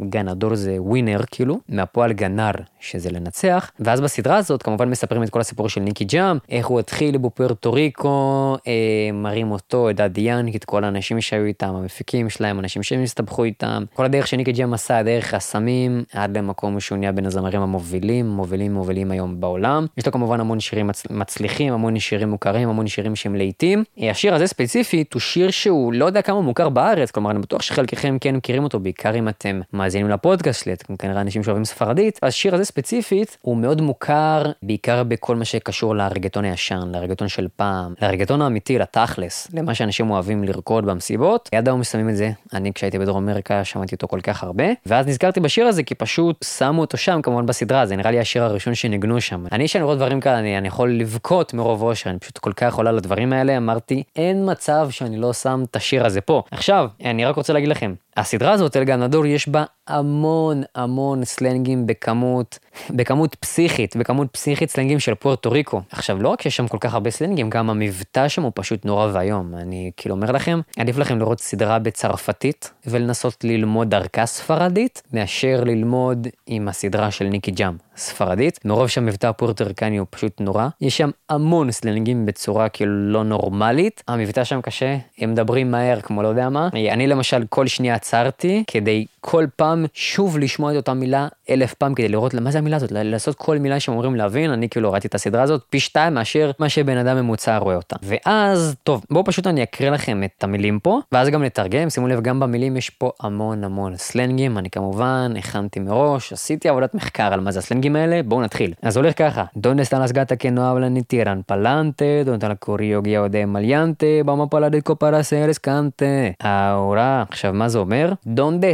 גנדור 0.00 0.54
זה 0.54 0.76
ווינר 0.78 1.20
כאילו, 1.30 1.58
מהפועל 1.68 2.12
גנר, 2.12 2.50
שזה 2.80 3.10
לנצח, 3.10 3.70
ואז 3.80 4.00
בסדרה 4.00 4.36
הזאת 4.36 4.62
כמובן 4.62 4.88
מספרים 4.88 5.22
את 5.22 5.30
כל 5.30 5.40
הסיפור 5.40 5.68
של 5.68 5.80
ניקי 5.80 6.04
ג'אם, 6.04 6.38
איך 6.48 6.66
הוא 6.66 6.80
התחיל 6.80 7.18
בפוארטו 7.18 7.72
ריקו, 7.72 8.56
אה, 8.66 8.72
מראים 9.12 9.50
אותו, 9.50 9.90
את 9.90 9.96
דדי 9.96 10.20
ינק, 10.20 10.56
את 10.56 10.64
כל 10.64 10.84
האנשים 10.84 11.20
שהיו 11.20 11.44
איתם, 11.44 11.74
המפיקים 11.74 12.30
שלהם, 12.30 12.58
אנשים 12.58 12.82
שהם 12.82 13.02
הסתבכו 13.02 13.44
איתם, 13.44 13.84
כל 13.94 14.04
הדרך 14.04 14.26
שניקי 14.26 14.52
ג'אם 14.52 14.74
עשה, 14.74 15.02
דרך 15.02 15.34
הסמים, 15.34 16.04
עד 16.12 16.38
למקום 16.38 16.80
שהוא 16.80 16.98
נהיה 16.98 17.12
בין 17.12 17.26
הזמרים 17.26 17.60
המובילים, 17.60 18.28
מובילים 18.28 18.74
מובילים 18.74 19.10
היום 19.10 19.40
בעולם. 19.40 19.86
יש 19.96 20.06
לו 20.06 20.12
כמובן 20.12 20.40
המון 20.40 20.60
שירים 20.60 20.86
מצ... 20.86 21.02
מצליחים, 21.10 21.72
המון 21.72 21.98
שירים 21.98 22.28
מוכרים, 22.28 22.68
המון 22.68 22.86
שירים 22.86 23.16
שהם 23.16 23.34
להיטים. 23.34 23.84
אה, 24.02 24.10
השיר 24.10 24.34
הזה 24.34 24.46
ספציפית 24.46 25.12
הוא 25.12 25.20
שיר 25.20 25.50
שהוא 25.50 25.92
לא 25.92 26.04
יודע 26.04 26.22
כמה 26.22 26.40
מוכר 26.40 26.68
בארץ, 26.68 27.10
כלומר 27.10 27.30
אני 27.30 27.38
בטוח 27.38 27.62
שחלקכם 27.62 28.16
כן 28.20 28.36
מכירים 28.36 28.64
אותו, 28.64 28.80
בעיקר 28.80 29.18
אם 29.18 29.28
אתם 29.30 29.60
מאזינים 29.72 30.08
לפודקאסט 30.08 30.64
שלי, 30.64 30.72
אתם 30.72 30.96
כנראה 30.96 31.20
אנשים 31.20 31.42
שאוהבים 31.42 31.64
ספרדית. 31.64 32.18
השיר 32.22 32.54
הזה 32.54 32.64
ספציפית 32.64 33.36
הוא 33.42 33.56
מאוד 33.56 33.80
מוכר 33.80 34.42
בעיקר 34.62 35.02
בכל 35.02 35.36
מה 35.36 35.44
שקשור 35.44 35.96
לרגטון 35.96 36.44
הישן, 36.44 36.88
לרגטון 36.92 37.28
של 37.28 37.48
פעם, 37.56 37.94
לרגטון 38.02 38.42
האמיתי, 38.42 38.78
לתכלס, 38.78 39.48
למה 39.54 39.74
שאנשים 39.74 40.10
אוהבים 40.10 40.44
לרקוד 40.44 40.86
במסיבות. 40.86 41.48
יד 41.52 41.68
היום 41.68 41.84
שמים 41.84 42.08
את 42.08 42.16
זה, 42.16 42.30
אני 42.52 42.72
כשהייתי 42.72 42.98
בדרום 42.98 43.28
אמריקה 43.28 43.64
שמעתי 43.64 43.94
אותו 43.94 44.08
כל 44.08 44.20
כך 44.20 44.42
הרבה, 44.44 44.64
ואז 44.86 45.06
נזכרתי 45.06 45.40
בשיר 45.40 45.66
הזה 45.66 45.82
כי 45.82 45.94
פשוט 45.94 46.44
שמו 46.44 46.80
אותו 46.80 46.96
שם 46.96 47.22
כמובן 47.22 47.46
בסדרה, 47.46 47.86
זה 47.86 47.96
נראה 47.96 48.10
לי 48.10 48.20
השיר 48.20 48.44
הראשון 48.44 48.74
שניגנו 48.74 49.20
שם. 49.20 49.44
אני 49.52 49.66
כשאני 49.66 49.84
רואה 49.84 49.96
דברים 49.96 50.20
כאלה 50.20 50.38
אני, 50.38 50.58
אני 50.58 50.68
יכול 50.68 50.92
לבכות 50.92 51.54
מרוב 51.54 51.82
אושר, 51.82 52.10
אני 52.10 52.18
פשוט 52.18 52.38
כל 52.38 52.52
כך 52.52 52.74
עולה 52.74 52.92
לדברים 52.92 53.32
האלה, 53.32 53.56
אמרתי 53.56 54.02
אין 54.16 54.50
מצב 54.50 54.88
שאני 54.90 55.16
לא 55.16 55.32
שם 55.32 55.64
את 55.70 55.76
השיר 55.76 56.06
הזה 56.06 56.20
פה. 56.20 56.42
עכשיו, 56.50 56.88
אני 57.04 57.24
רק 57.24 57.36
רוצה 57.36 57.52
להגיד 57.52 57.68
לכם, 57.68 57.94
הסדרה 58.16 58.52
הזאת, 58.52 58.76
אל 58.76 58.84
גנדור, 58.84 59.19
יש 59.26 59.48
בה 59.48 59.64
המון 59.90 60.62
המון 60.74 61.24
סלנגים 61.24 61.86
בכמות, 61.86 62.58
בכמות 62.90 63.34
פסיכית, 63.34 63.96
בכמות 63.96 64.28
פסיכית 64.32 64.70
סלנגים 64.70 64.98
של 64.98 65.14
פוארטו 65.14 65.50
ריקו. 65.50 65.80
עכשיו, 65.90 66.22
לא 66.22 66.28
רק 66.28 66.42
שיש 66.42 66.56
שם 66.56 66.68
כל 66.68 66.78
כך 66.80 66.94
הרבה 66.94 67.10
סלנגים, 67.10 67.50
גם 67.50 67.70
המבטא 67.70 68.28
שם 68.28 68.42
הוא 68.42 68.52
פשוט 68.54 68.84
נורא 68.84 69.08
ואיום. 69.12 69.54
אני 69.54 69.90
כאילו 69.96 70.14
אומר 70.14 70.32
לכם, 70.32 70.60
עדיף 70.78 70.98
לכם 70.98 71.18
לראות 71.18 71.40
סדרה 71.40 71.78
בצרפתית 71.78 72.70
ולנסות 72.86 73.44
ללמוד 73.44 73.90
דרכה 73.90 74.26
ספרדית, 74.26 75.02
מאשר 75.12 75.62
ללמוד 75.66 76.26
עם 76.46 76.68
הסדרה 76.68 77.10
של 77.10 77.24
ניקי 77.24 77.50
ג'אם, 77.50 77.76
ספרדית. 77.96 78.58
מרוב 78.64 78.88
שהמבטא 78.88 79.26
הפוארטוריקני 79.26 79.96
הוא 79.96 80.06
פשוט 80.10 80.40
נורא. 80.40 80.68
יש 80.80 80.96
שם 80.96 81.10
המון 81.28 81.70
סלנגים 81.72 82.26
בצורה 82.26 82.68
כאילו 82.68 82.92
לא 82.92 83.24
נורמלית. 83.24 84.02
המבטא 84.08 84.44
שם 84.44 84.60
קשה, 84.60 84.96
הם 85.18 85.32
מדברים 85.32 85.70
מהר 85.70 86.00
כמו 86.00 86.22
לא 86.22 86.28
יודע 86.28 86.48
מה. 86.48 86.68
אני 86.72 87.06
למשל 87.06 87.44
כל 87.48 87.66
שנייה 87.66 87.94
עצרתי 87.94 88.64
כדי 88.66 89.06
כל 89.20 89.46
פעם 89.56 89.84
שוב 89.94 90.38
לשמוע 90.38 90.72
את 90.72 90.76
אותה 90.76 90.94
מילה 90.94 91.28
אלף 91.50 91.74
פעם 91.74 91.94
כדי 91.94 92.08
לראות 92.08 92.34
מה 92.34 92.50
זה 92.50 92.58
המילה 92.58 92.76
הזאת, 92.76 92.92
לעשות 92.92 93.34
כל 93.34 93.58
מילה 93.58 93.80
שהם 93.80 93.94
אומרים 93.94 94.16
להבין, 94.16 94.50
אני 94.50 94.68
כאילו 94.68 94.92
ראיתי 94.92 95.08
את 95.08 95.14
הסדרה 95.14 95.42
הזאת 95.42 95.62
פי 95.70 95.80
שתיים 95.80 96.14
מאשר 96.14 96.50
מה 96.58 96.68
שבן 96.68 96.96
אדם 96.96 97.16
ממוצע 97.16 97.56
רואה 97.56 97.76
אותה. 97.76 97.96
ואז, 98.02 98.74
טוב, 98.82 99.04
בואו 99.10 99.24
פשוט 99.24 99.46
אני 99.46 99.62
אקריא 99.62 99.90
לכם 99.90 100.22
את 100.24 100.44
המילים 100.44 100.78
פה, 100.80 101.00
ואז 101.12 101.28
גם 101.28 101.42
נתרגם, 101.42 101.90
שימו 101.90 102.08
לב, 102.08 102.20
גם 102.20 102.40
במילים 102.40 102.76
יש 102.76 102.90
פה 102.90 103.10
המון 103.20 103.64
המון 103.64 103.96
סלנגים, 103.96 104.58
אני 104.58 104.70
כמובן 104.70 105.34
הכנתי 105.38 105.80
מראש, 105.80 106.32
עשיתי 106.32 106.68
עבודת 106.68 106.94
מחקר 106.94 107.32
על 107.32 107.40
מה 107.40 107.50
זה 107.50 107.58
הסלנגים 107.58 107.96
האלה, 107.96 108.20
בואו 108.22 108.40
נתחיל. 108.40 108.72
אז 108.82 108.96
הולך 108.96 109.18
ככה, 109.18 109.44
דונדה 109.56 109.84
סטן 109.84 110.02
לסגתה 110.02 110.36
כנועב 110.36 110.76
לניטירן 110.76 111.40
פלנטה, 111.46 112.04
dónde 112.24 112.48
el 112.48 112.60
corillo 112.60 113.02
guillao 113.02 113.28
de 113.28 113.46
maleante, 113.46 114.06
vamo' 114.24 114.46
pa' 114.46 114.59
la 114.59 114.68
disco 114.68 114.96
פרסרס 114.96 115.58
קנטה. 115.58 116.04
ahora, 116.44 117.24
עכשיו 117.28 117.52
מה 117.52 117.68
זה 117.68 117.78
אומר? 117.78 118.12
dónde. 118.26 118.68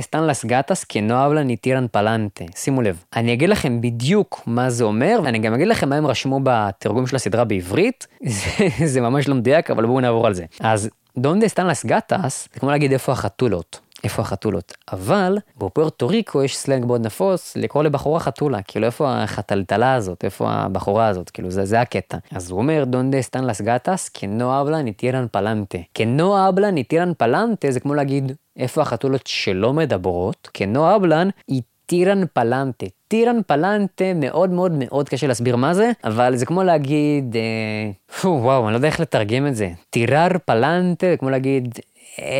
שימו 2.66 2.82
לב, 2.82 3.04
אני 3.16 3.32
אגיד 3.32 3.48
לכם 3.48 3.80
בדיוק 3.80 4.42
מה 4.46 4.70
זה 4.70 4.84
אומר, 4.84 5.20
ואני 5.24 5.38
גם 5.38 5.54
אגיד 5.54 5.68
לכם 5.68 5.88
מה 5.88 5.96
הם 5.96 6.06
רשמו 6.06 6.40
בתרגום 6.42 7.06
של 7.06 7.16
הסדרה 7.16 7.44
בעברית, 7.44 8.06
זה, 8.36 8.68
זה 8.86 9.00
ממש 9.00 9.28
לא 9.28 9.34
מדויק, 9.34 9.70
אבל 9.70 9.86
בואו 9.86 10.00
נעבור 10.00 10.26
על 10.26 10.34
זה. 10.34 10.44
אז 10.60 10.90
dónde 11.18 11.48
están 11.48 11.66
las 11.66 11.86
gatas, 11.86 12.48
זה 12.54 12.60
כמו 12.60 12.70
להגיד 12.70 12.92
איפה 12.92 13.12
החתולות. 13.12 13.80
איפה 14.04 14.22
החתולות. 14.22 14.74
אבל 14.92 15.38
בפוארטו 15.58 16.08
ריקו 16.08 16.42
יש 16.42 16.56
סלנג 16.56 16.84
מאוד 16.84 17.06
נפוץ 17.06 17.56
לקרוא 17.56 17.82
לבחורה 17.82 18.20
חתולה, 18.20 18.62
כאילו 18.62 18.86
איפה 18.86 19.22
החתלתלה 19.22 19.94
הזאת, 19.94 20.24
איפה 20.24 20.50
הבחורה 20.50 21.06
הזאת, 21.06 21.30
כאילו 21.30 21.50
זה, 21.50 21.64
זה 21.64 21.80
הקטע. 21.80 22.18
אז 22.32 22.50
הוא 22.50 22.58
אומר, 22.58 22.84
dónde 22.84 23.22
están 23.22 23.44
las 23.44 23.60
gatas, 23.60 24.10
que 24.14 24.42
no 24.42 24.60
hablan 24.60 24.82
y 24.82 24.90
tiran 24.90 25.26
pa'lante. 25.32 25.78
que 25.94 26.27
no 26.27 26.48
hablan 26.48 26.70
y 26.70 26.77
tiran 26.77 27.12
pa'lante 27.18 27.70
זה 27.70 27.80
כמו 27.80 27.94
להגיד 27.94 28.32
איפה 28.56 28.82
החתולות 28.82 29.26
שלא 29.26 29.72
מדברות, 29.72 30.48
que 30.54 30.80
no 30.80 30.96
hablan 30.96 31.28
y 31.48 31.62
tiran 31.86 32.22
pa'lante. 32.32 32.86
tiran 33.08 33.40
pa'lante 33.46 34.04
מאוד 34.14 34.50
מאוד 34.50 34.72
מאוד 34.78 35.08
קשה 35.08 35.26
להסביר 35.26 35.56
מה 35.56 35.74
זה, 35.74 35.90
אבל 36.04 36.36
זה 36.36 36.46
כמו 36.46 36.62
להגיד, 36.62 37.36
אה, 37.36 38.30
וואו, 38.30 38.64
אני 38.64 38.72
לא 38.72 38.76
יודע 38.76 38.88
איך 38.88 39.00
לתרגם 39.00 39.46
את 39.46 39.56
זה. 39.56 39.70
tirar 39.90 40.28
pa'lante, 40.44 41.06
כמו 41.18 41.30
להגיד 41.30 41.74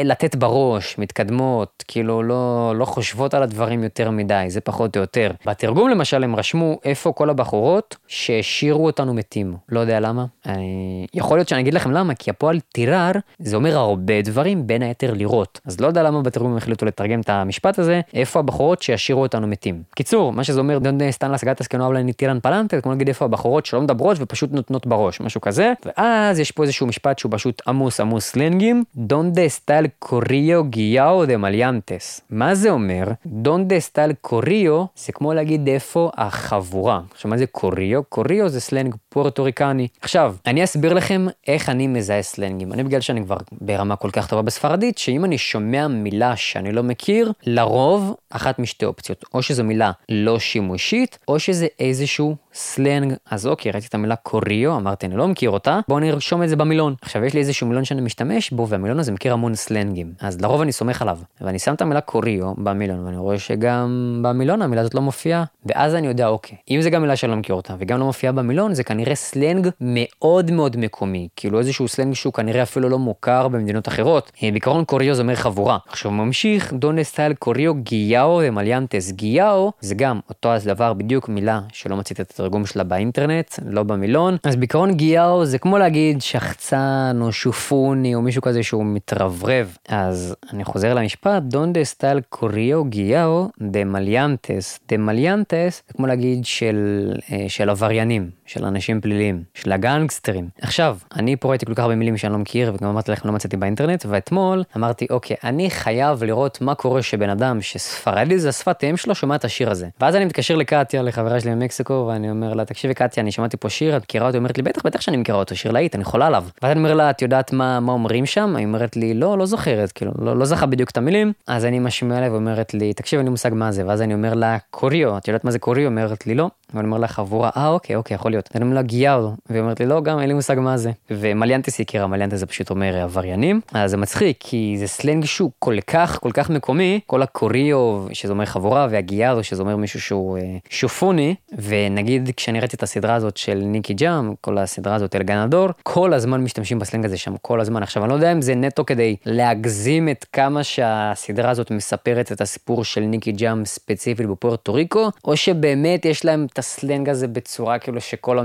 לתת 0.05 0.35
בראש, 0.35 0.99
מתקדמות, 0.99 1.85
כאילו 1.89 2.23
לא, 2.23 2.73
לא 2.77 2.85
חושבות 2.85 3.35
על 3.35 3.43
הדברים 3.43 3.83
יותר 3.83 4.11
מדי, 4.11 4.45
זה 4.49 4.61
פחות 4.61 4.97
או 4.97 5.01
יותר. 5.01 5.31
בתרגום 5.47 5.89
למשל 5.89 6.25
הם 6.25 6.37
רשמו 6.37 6.79
איפה 6.85 7.13
כל 7.13 7.31
הבחורות 7.31 7.97
שהשאירו 8.07 8.87
אותנו 8.87 9.15
מתים. 9.15 9.57
לא 9.69 9.81
יודע 9.81 10.01
למה. 10.01 10.25
אני... 10.47 10.57
אה, 10.57 11.07
יכול 11.15 11.39
להיות 11.39 11.49
שאני 11.49 11.61
אגיד 11.61 11.75
לכם 11.75 11.91
למה, 11.91 12.15
כי 12.15 12.31
הפועל 12.31 12.61
tirar 12.61 13.13
זה 13.39 13.57
אומר 13.57 13.77
הרבה 13.77 14.23
דברים, 14.23 14.67
בין 14.67 14.83
היתר 14.83 15.15
לראות. 15.15 15.61
אז 15.67 15.81
לא 15.81 15.87
יודע 15.87 16.03
למה 16.03 16.23
בתרגום 16.23 16.51
הם 16.51 16.57
החליטו 16.57 16.87
לתרגם 16.87 17.21
את 17.21 17.29
המשפט 17.29 17.79
הזה, 17.79 18.01
איפה 18.15 18.39
הבחורות 18.41 18.83
שהשאירו 18.83 19.23
אותנו 19.23 19.47
מתים. 19.47 19.83
קיצור, 19.95 20.33
מה 20.33 20.45
שזה 20.45 20.61
אומר, 20.61 20.79
dónde 20.79 21.11
están 21.11 21.33
las 21.33 21.43
gatas 21.43 21.61
que 21.61 21.77
no 21.77 21.87
hablan 21.87 22.03
y 22.03 22.09
tiran 22.09 22.41
pa'lante, 22.41 22.81
כמו 22.81 22.93
להגיד 22.93 23.09
איפה 23.09 23.25
הבחורות 23.25 23.67
שלא 23.67 23.81
מדברות 23.81 24.17
ופשוט 24.21 24.53
נותנות 24.53 24.87
בראש, 24.87 25.21
משהו 25.21 25.41
כזה. 25.41 25.73
ואז 25.85 26.41
יש 26.41 26.51
פה 26.51 26.63
איזשהו 26.63 26.87
משפט 26.87 27.19
שהוא 27.19 27.33
פשוט 27.33 27.63
עמוס 27.69 28.01
עמוס 28.01 28.25
סלנגים, 28.25 28.85
dónde 28.97 29.49
está 29.67 29.80
el 29.80 29.87
corillo 29.99 30.65
guillao 30.65 31.27
de 31.27 31.37
maleantes. 31.37 32.21
מה 32.31 32.55
זה 32.55 32.71
אומר? 32.71 33.09
dónde 33.27 33.81
está 33.81 34.02
el 34.02 34.13
corillo 34.21 34.85
זה 34.97 35.13
כמו 35.13 35.33
להגיד 35.33 35.69
איפה 35.69 36.11
החבורה. 36.15 37.01
עכשיו 37.11 37.31
מה 37.31 37.39
זה 37.39 37.47
corillo? 37.47 38.05
corillo 38.05 38.49
זה 38.49 38.61
סלנג 38.61 38.95
פורטוריקני. 39.17 39.89
עכשיו, 40.01 40.35
אני 40.47 40.65
אסביר 40.65 40.93
לכם 40.93 41.27
איך 41.49 41.69
אני 41.69 41.87
מזהה 41.87 42.23
סלנגים. 42.23 42.73
אני 42.73 42.85
בגלל 42.85 43.01
שאני 43.01 43.25
כבר 43.25 43.37
ברמה 43.61 43.97
כל 43.97 44.11
כך 44.11 44.27
טובה 44.27 44.43
בספרדית, 44.43 44.99
שאם 44.99 45.25
אני 45.25 45.39
שומע 45.39 45.89
מילה 45.89 46.37
שאני 46.37 46.73
לא 46.73 46.83
מכיר, 46.83 47.33
לרוב 47.47 48.15
אחת 48.31 48.59
משתי 48.59 48.85
אופציות. 48.85 49.25
או 49.35 49.43
שזו 49.43 49.65
מילה 49.65 49.91
לא 50.09 50.39
שימושית, 50.39 51.19
או 51.29 51.39
שזה 51.39 51.67
איזשהו 51.81 52.37
סלנג. 52.55 53.15
אז 53.31 53.47
אוקיי, 53.47 53.73
ראיתי 53.73 53.87
את 53.87 53.95
המילה 53.95 54.17
corillo, 54.17 54.77
אמרתי 54.77 55.07
אני 55.07 55.17
לא 55.17 55.29
מכיר 55.29 55.51
אותה, 55.51 55.81
בואו 55.89 55.99
נרשום 55.99 56.43
את 56.43 56.49
זה 56.49 56.57
במילון. 56.57 56.95
עכשיו 57.03 57.25
יש 57.25 57.35
לי 57.35 57.41
איזשהו 57.41 57.67
מילון 57.67 57.85
שאני 57.85 58.01
משתמש 58.01 58.51
בו, 58.51 58.69
והמילון 58.69 58.99
הזה 58.99 59.13
מכיר 59.13 59.33
המון 59.33 59.55
סלנגים. 59.55 60.13
אז 60.21 60.41
לרוב 60.41 60.61
אני 60.61 60.73
סומך 60.73 61.03
עליו. 61.03 61.19
ואני 61.41 61.59
שם 61.59 61.75
את 61.75 61.83
המילה 61.83 62.01
corillo 62.01 62.55
במילון, 62.59 63.05
ואני 63.05 63.17
רואה 63.17 63.39
שגם 63.39 64.19
במילון 64.23 64.63
המילה 64.63 64.81
הזאת 64.81 64.95
לא 64.95 65.03
מופיעה, 65.03 65.45
ואז 65.67 65.95
אני 65.95 66.07
יודע 66.07 66.27
אוקיי, 66.27 66.59
אם 66.71 66.81
זה 66.81 66.91
גם 66.91 67.03
מילה 67.03 67.17
שאני 67.17 67.31
לא 67.31 67.37
מכיר 67.37 67.55
אותה, 67.55 67.75
וגם 67.79 67.99
לא 67.99 68.05
מופיעה 68.05 68.33
במילון, 68.33 68.75
זה 68.75 68.85
כנראה 68.85 69.06
סלנג 69.15 69.69
מאוד 69.81 70.51
מאוד 70.51 70.77
מקומי. 70.77 71.29
כאילו 71.37 71.59
איזשהו 71.59 71.89
סלנג 71.89 72.15
שהוא 72.15 72.33
כנראה 72.33 72.63
אפילו 72.63 72.89
לא 72.89 72.99
מוכר 72.99 73.49
במדינות 73.49 73.89
אחרות. 73.89 74.33
אה, 74.43 74.51
בעיקרון 74.51 74.85
corillo 74.85 75.15
זה 75.15 75.23
אומר 75.23 75.35
חבורה. 75.35 75.79
עכשיו 75.89 76.11
ממשיך, 76.11 76.73
dónde 76.73 77.05
está 77.05 77.25
el 77.25 77.35
corillo 77.35 77.75
guillao 77.75 78.41
de 78.43 78.55
maleantes. 78.55 79.13
guillao 79.13 79.73
זה 79.81 79.95
גם 79.95 80.21
אותו 80.29 80.49
דבר, 80.65 80.93
בדיוק 80.93 81.29
מילה 81.29 81.61
שלא 81.73 81.97
מצאת 81.97 82.21
את 82.21 82.31
התרגום 82.31 82.67
שלה 82.67 82.85
באינטרנט, 82.85 83.55
לא 83.67 83.83
במילון. 83.83 84.37
אז 84.43 84.57
בעיקרון 84.57 84.95
guillao 84.95 85.45
זה 85.45 85.59
כמו 85.59 85.79
להגיד 85.79 86.23
שחצן 86.23 87.19
או 87.21 87.33
שופוני 87.33 88.15
או 88.15 88.23
מישהו 88.23 88.43
כזה 88.43 88.63
שהוא 88.63 88.85
מתרברב. 88.85 89.77
אז 89.89 90.37
אני 90.53 90.65
חוזר 90.65 90.95
למשפט, 90.95 91.43
dónde 91.43 91.85
está 91.85 92.09
el 92.09 92.21
corillo 92.29 92.85
guillao 92.85 93.49
de 93.61 93.85
maleantes. 93.85 94.81
de 94.89 94.97
maleantes 94.97 95.83
זה 95.89 95.95
כמו 95.95 96.07
להגיד 96.07 96.45
של, 96.45 97.13
אה, 97.33 97.45
של 97.49 97.71
עבריינים, 97.71 98.31
של 98.47 98.65
אנשים 98.65 98.96
פליליים, 99.01 99.43
של 99.55 99.73
הגנגסטרים. 99.73 100.49
עכשיו, 100.61 100.97
אני 101.17 101.37
פה 101.37 101.49
ראיתי 101.49 101.67
כל 101.67 101.75
כך 101.75 101.83
הרבה 101.83 101.95
מילים 101.95 102.17
שאני 102.17 102.33
לא 102.33 102.39
מכיר 102.39 102.73
וגם 102.75 102.89
אמרתי 102.89 103.13
לכם 103.13 103.29
לא 103.29 103.35
מצאתי 103.35 103.57
באינטרנט, 103.57 104.07
ואתמול 104.09 104.63
אמרתי 104.77 105.07
אוקיי, 105.11 105.37
אני 105.45 105.71
חייב 105.71 106.25
לראות 106.25 106.61
מה 106.61 106.75
קורה 106.75 107.03
שבן 107.03 107.31
אדם 107.31 107.61
שספרדי 107.63 108.39
זה 108.39 108.49
השפת 108.49 108.85
אם 108.85 108.97
שלו 108.97 109.15
שומע 109.15 109.35
את 109.35 109.45
השיר 109.45 109.71
הזה. 109.71 109.89
ואז 110.01 110.17
אני 110.17 110.25
מתקשר 110.25 110.57
לקטיה, 110.57 111.03
לחברה 111.03 111.41
שלי 111.41 111.55
ממקסיקו, 111.55 112.07
ואני 112.09 112.31
אומר 112.31 112.55
לה, 112.55 112.65
תקשיבי 112.65 112.95
קטיה, 112.95 113.23
אני 113.23 113.33
שמעתי 113.33 113.57
פה 113.57 113.71
שיר, 113.71 113.97
את 113.97 114.03
מכירה 114.03 114.27
אותי? 114.27 114.39
אומרת 114.39 114.57
לי, 114.57 114.63
בטח, 114.63 114.83
בטח 114.85 115.01
שאני 115.01 115.17
מכירה 115.17 115.39
אותו, 115.39 115.57
שיר 115.57 115.73
להיט, 115.73 115.95
אני 115.95 116.05
חולה 116.05 116.27
עליו. 116.27 116.45
ואז 116.63 116.73
אני 116.73 116.79
אומר 116.79 116.95
לה, 116.95 117.11
את 117.11 117.23
יודעת 117.23 117.53
מה, 117.53 117.81
מה 117.81 117.93
אומרים 117.93 118.27
שם? 118.27 118.57
היא 118.57 118.67
אומרת 118.67 118.97
לי, 118.97 119.15
לא, 119.15 119.39
לא 119.39 119.47
זוכרת, 119.47 119.93
כאילו, 119.93 120.13
לא, 120.19 120.37
לא 120.37 120.45
זוכרת 120.45 120.67
בדיוק 120.67 120.91
את 120.91 120.97
המילים. 120.97 121.33
אז 121.47 121.65
אני 121.65 121.79
משמיע 121.79 122.21
לה 122.21 122.33
ואומרת 122.33 122.75
לי, 122.75 122.93
תקשיב, 122.95 123.19
אין 123.19 123.27
לי 123.27 123.31
מושג 123.31 123.51
מה 123.55 123.73
זה. 123.73 123.87
ואז 123.87 124.03
אני 124.03 124.15
אומר 124.15 124.35
לה, 124.35 124.57
corillo, 124.71 125.17
את 125.17 125.29
יודעת 125.29 125.45
מה 125.45 125.51
זה 125.51 125.59
corillo? 125.59 125.87
אומרת 125.87 126.27
לי, 126.27 126.35
לא. 126.35 126.49
ואני 126.75 126.87
אומר 126.87 126.99
לה, 126.99 127.09
חבורה, 127.09 127.51
אה, 127.57 127.69
אוקיי, 127.69 127.97
אוקיי, 127.97 128.15
יכול 128.15 128.31
להיות. 128.31 128.49
אני 128.55 128.65
אומר 128.65 128.75
לה, 128.75 128.83
guillao, 128.87 129.31
והיא 129.51 129.61
אומרת 129.61 129.81
לי, 129.81 129.87
לא, 129.87 130.01
גם 130.01 130.19
אין 130.19 130.29
לי 130.29 130.35
מושג 130.35 130.57
מה 130.59 130.77
זה. 130.77 130.91
ו 131.11 131.18
maleantes 131.18 131.81
הכירה, 131.81 132.07
maleantes 132.07 132.39
זה 132.39 132.47
פשוט 132.47 132.71
אומר 132.71 133.03
עבריינים. 133.03 133.61
אז 133.73 133.91
זה 133.91 133.97
מצחיק, 133.97 134.37
כי 134.41 134.77
זה 134.79 134.87
סלנג 134.87 135.25
שהוא 135.25 135.51
כל 135.59 135.81
כך, 135.87 136.19
כל 136.23 136.31
כך 136.33 136.51
מקומי, 136.51 137.01
כל 137.07 137.23
ה 137.23 137.32
corillo, 137.32 138.07
שזה 138.13 138.33
אומר 138.33 138.45
חבורה, 138.45 138.87
וה 138.91 139.01
guillao, 139.01 139.43
שזה 139.43 139.63
אומר 139.63 139.77
מישהו 139.77 140.01
שהוא 140.01 140.39
אה, 140.39 140.57
שופוני, 140.71 141.35
ונגיד 141.59 142.31
כשאני 142.37 142.61
ראיתי 142.61 142.77
את 142.77 142.83
הסדרה 142.83 143.15
הזאת 143.15 143.37
של 143.37 143.63
ניקי 143.65 143.95
ג'אם, 143.95 144.35
כל 144.41 144.59
הסדרה 144.59 144.95
הזאת 144.95 145.17
El 145.17 145.23
Ganador, 145.23 145.69
כל 145.83 146.15
הזמן 146.15 146.41
משתמשים 146.41 146.79
בסלנג 146.79 147.05
הזה 147.05 147.17
שם, 147.17 147.35
כל 147.43 147.61
הזמן. 147.61 147.83
עכשיו, 147.83 148.03
אני 148.03 148.11
לא 148.11 148.15
יודע 148.15 148.33
אם 148.33 148.43
זה 148.43 148.55
נטו 148.55 148.87
כדי 148.87 149.17
להגזים 149.27 150.09
את 150.09 150.27
כמה 150.33 150.65
שהסדרה 150.65 151.51
הזאת 151.51 151.71
מספרת 151.71 152.33
את 152.33 152.41
הסיפור 152.41 152.85
של 152.85 153.01
ניקי 153.01 153.33
ג'אם 153.33 153.65
ספציפית 153.65 154.27
בפוארטו 154.27 154.75
ריקו, 154.75 155.11
או 155.25 155.37
שבאמת 155.37 156.05
יש 156.05 156.25
להם 156.25 156.47
את 156.53 156.59
הסלנג 156.59 157.09
הזה 157.09 157.29
בצורה 157.29 157.79
כאילו 157.79 158.01
שכל 158.01 158.39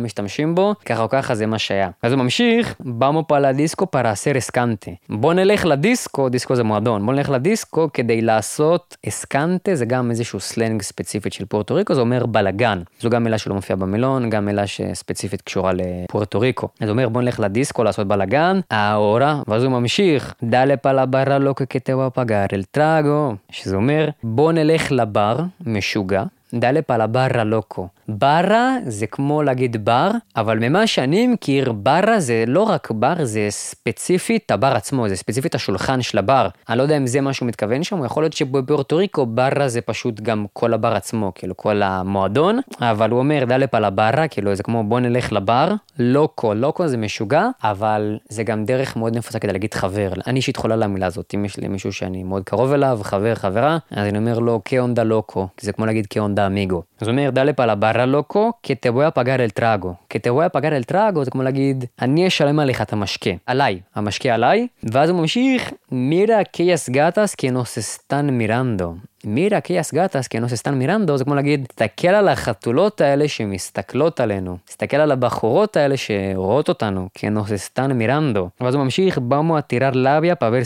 בו, 0.55 0.75
ככה 0.85 1.03
או 1.03 1.09
ככה 1.09 1.35
זה 1.35 1.45
מה 1.45 1.59
שהיה. 1.59 1.89
אז 2.03 2.13
הוא 2.13 2.23
ממשיך, 2.23 2.75
במו 2.79 3.27
פה 3.27 3.39
לדיסקו 3.39 3.87
פרסר 3.87 4.37
אסקנטה. 4.37 4.91
בוא 5.09 5.33
נלך 5.33 5.65
לדיסקו, 5.65 6.29
דיסקו 6.29 6.55
זה 6.55 6.63
מועדון, 6.63 7.05
בוא 7.05 7.13
נלך 7.13 7.29
לדיסקו 7.29 7.89
כדי 7.93 8.21
לעשות 8.21 8.97
אסקנטה, 9.07 9.75
זה 9.75 9.85
גם 9.85 10.11
איזשהו 10.11 10.39
סלנג 10.39 10.81
ספציפית 10.81 11.33
של 11.33 11.45
פוארטו 11.45 11.75
ריקו, 11.75 11.93
זה 11.93 12.01
אומר 12.01 12.25
בלאגן. 12.25 12.81
זו 12.99 13.09
גם 13.09 13.23
מילה 13.23 13.37
שלא 13.37 13.55
מופיעה 13.55 13.77
במילון, 13.77 14.29
גם 14.29 14.45
מילה 14.45 14.67
שספציפית 14.67 15.41
קשורה 15.41 15.71
לפוארטו 15.73 16.39
ריקו. 16.39 16.67
אז 16.79 16.89
הוא 16.89 16.91
אומר 16.91 17.09
בוא 17.09 17.21
נלך 17.21 17.39
לדיסקו 17.39 17.83
לעשות 17.83 18.07
בלאגן, 18.07 18.59
האורה, 18.71 19.41
ואז 19.47 19.63
הוא 19.63 19.71
ממשיך, 19.71 20.33
דלה 20.43 20.77
פלאברה 20.77 21.39
לא 21.39 21.53
ככתבה 21.53 22.09
פגר 22.09 22.45
אל 22.53 22.63
טראגו, 22.71 23.33
שזה 23.51 23.75
אומר 23.75 24.09
בוא 24.23 24.51
נלך 24.51 24.91
לבר, 24.91 25.37
משוגע, 25.65 26.23
דלה 26.53 26.81
פלאברה 26.81 27.43
לוקו. 27.43 27.87
ברה 28.19 28.77
זה 28.85 29.07
כמו 29.07 29.43
להגיד 29.43 29.85
בר, 29.85 30.11
אבל 30.35 30.59
ממה 30.59 30.87
שאני 30.87 31.27
מכיר, 31.27 31.71
ברה 31.71 32.19
זה 32.19 32.43
לא 32.47 32.63
רק 32.63 32.91
בר, 32.91 33.13
זה 33.23 33.47
ספציפית 33.49 34.51
הבר 34.51 34.73
עצמו, 34.75 35.09
זה 35.09 35.15
ספציפית 35.15 35.55
השולחן 35.55 36.01
של 36.01 36.17
הבר. 36.17 36.47
אני 36.69 36.77
לא 36.77 36.83
יודע 36.83 36.97
אם 36.97 37.07
זה 37.07 37.21
מה 37.21 37.33
שהוא 37.33 37.47
מתכוון 37.47 37.83
שם, 37.83 38.05
יכול 38.05 38.23
להיות 38.23 38.33
שבפורטו 38.33 38.97
ריקו 38.97 39.25
ברה 39.25 39.67
זה 39.67 39.81
פשוט 39.81 40.21
גם 40.21 40.45
כל 40.53 40.73
הבר 40.73 40.95
עצמו, 40.95 41.31
כאילו 41.35 41.57
כל 41.57 41.81
המועדון, 41.81 42.59
אבל 42.81 43.09
הוא 43.09 43.19
אומר 43.19 43.45
דלפ 43.45 43.75
על 43.75 43.85
הברה, 43.85 44.27
כאילו 44.27 44.55
זה 44.55 44.63
כמו 44.63 44.83
בוא 44.83 44.99
נלך 44.99 45.33
לבר, 45.33 45.73
לוקו, 45.99 46.53
לוקו 46.53 46.87
זה 46.87 46.97
משוגע, 46.97 47.47
אבל 47.63 48.17
זה 48.29 48.43
גם 48.43 48.65
דרך 48.65 48.97
מאוד 48.97 49.17
נפוצה 49.17 49.39
כדי 49.39 49.51
להגיד 49.53 49.73
חבר. 49.73 50.11
אני 50.27 50.37
אישית 50.37 50.57
חולה 50.57 50.75
למילה 50.75 51.05
הזאת, 51.05 51.33
אם 51.35 51.45
יש 51.45 51.57
לי 51.57 51.67
מישהו 51.67 51.93
שאני 51.93 52.23
מאוד 52.23 52.43
קרוב 52.43 52.73
אליו, 52.73 52.99
חבר, 53.03 53.35
חברה, 53.35 53.77
אז 53.91 54.07
אני 54.07 54.17
אומר 54.17 54.39
לו 54.39 54.61
כאונדה 54.65 55.03
לוקו, 55.03 55.47
זה 55.61 55.71
כמו 55.71 55.85
להגיד 55.85 56.07
כאונדה 56.07 56.47
אמיגו. 56.47 56.81
אז 57.01 57.07
הוא 57.07 57.17
אומר 57.17 57.29
דלפ 57.29 57.59
על 57.59 57.69
הברה 57.69 58.00
barra 58.00 58.06
loco 58.06 58.58
que 58.62 58.76
te 58.76 58.90
voy 58.90 59.04
a 59.04 59.10
pagar 59.10 59.40
el 59.40 59.52
trago. 59.52 59.98
que 60.08 60.20
te 60.20 60.30
voy 60.30 60.44
a 60.44 60.48
pagar 60.48 60.72
el 60.72 60.86
trago 60.86 61.24
זה 61.24 61.30
כמו 61.30 61.42
להגיד, 61.42 61.84
אני 62.02 62.26
אשלם 62.26 62.58
עליך 62.58 62.82
את 62.82 62.92
המשקה. 62.92 63.30
עליי, 63.46 63.80
המשקה 63.94 64.34
עליי. 64.34 64.66
ואז 64.82 65.10
הוא 65.10 65.20
ממשיך, 65.20 65.72
מירה 65.92 66.40
aquellas 66.40 66.88
gatas 66.88 67.34
que 67.36 67.50
nos 67.50 67.78
están 67.78 68.38
mirando. 68.38 68.96
מירה 69.25 69.57
aquellas 69.57 69.91
gatas 69.91 70.27
que 70.27 70.39
nos 70.39 70.51
están 70.51 70.79
mirando 70.79 71.17
זה 71.17 71.23
כמו 71.23 71.35
להגיד, 71.35 71.65
תסתכל 71.65 72.07
על 72.07 72.27
החתולות 72.27 73.01
האלה 73.01 73.27
שמסתכלות 73.27 74.19
עלינו. 74.19 74.57
תסתכל 74.65 74.97
על 74.97 75.11
הבחורות 75.11 75.77
האלה 75.77 75.97
שרואות 75.97 76.69
אותנו, 76.69 77.09
que 77.17 77.21
nos 77.21 77.51
están 77.51 77.91
mirando. 77.91 78.49
ואז 78.61 78.75
הוא 78.75 78.83
ממשיך, 78.83 79.19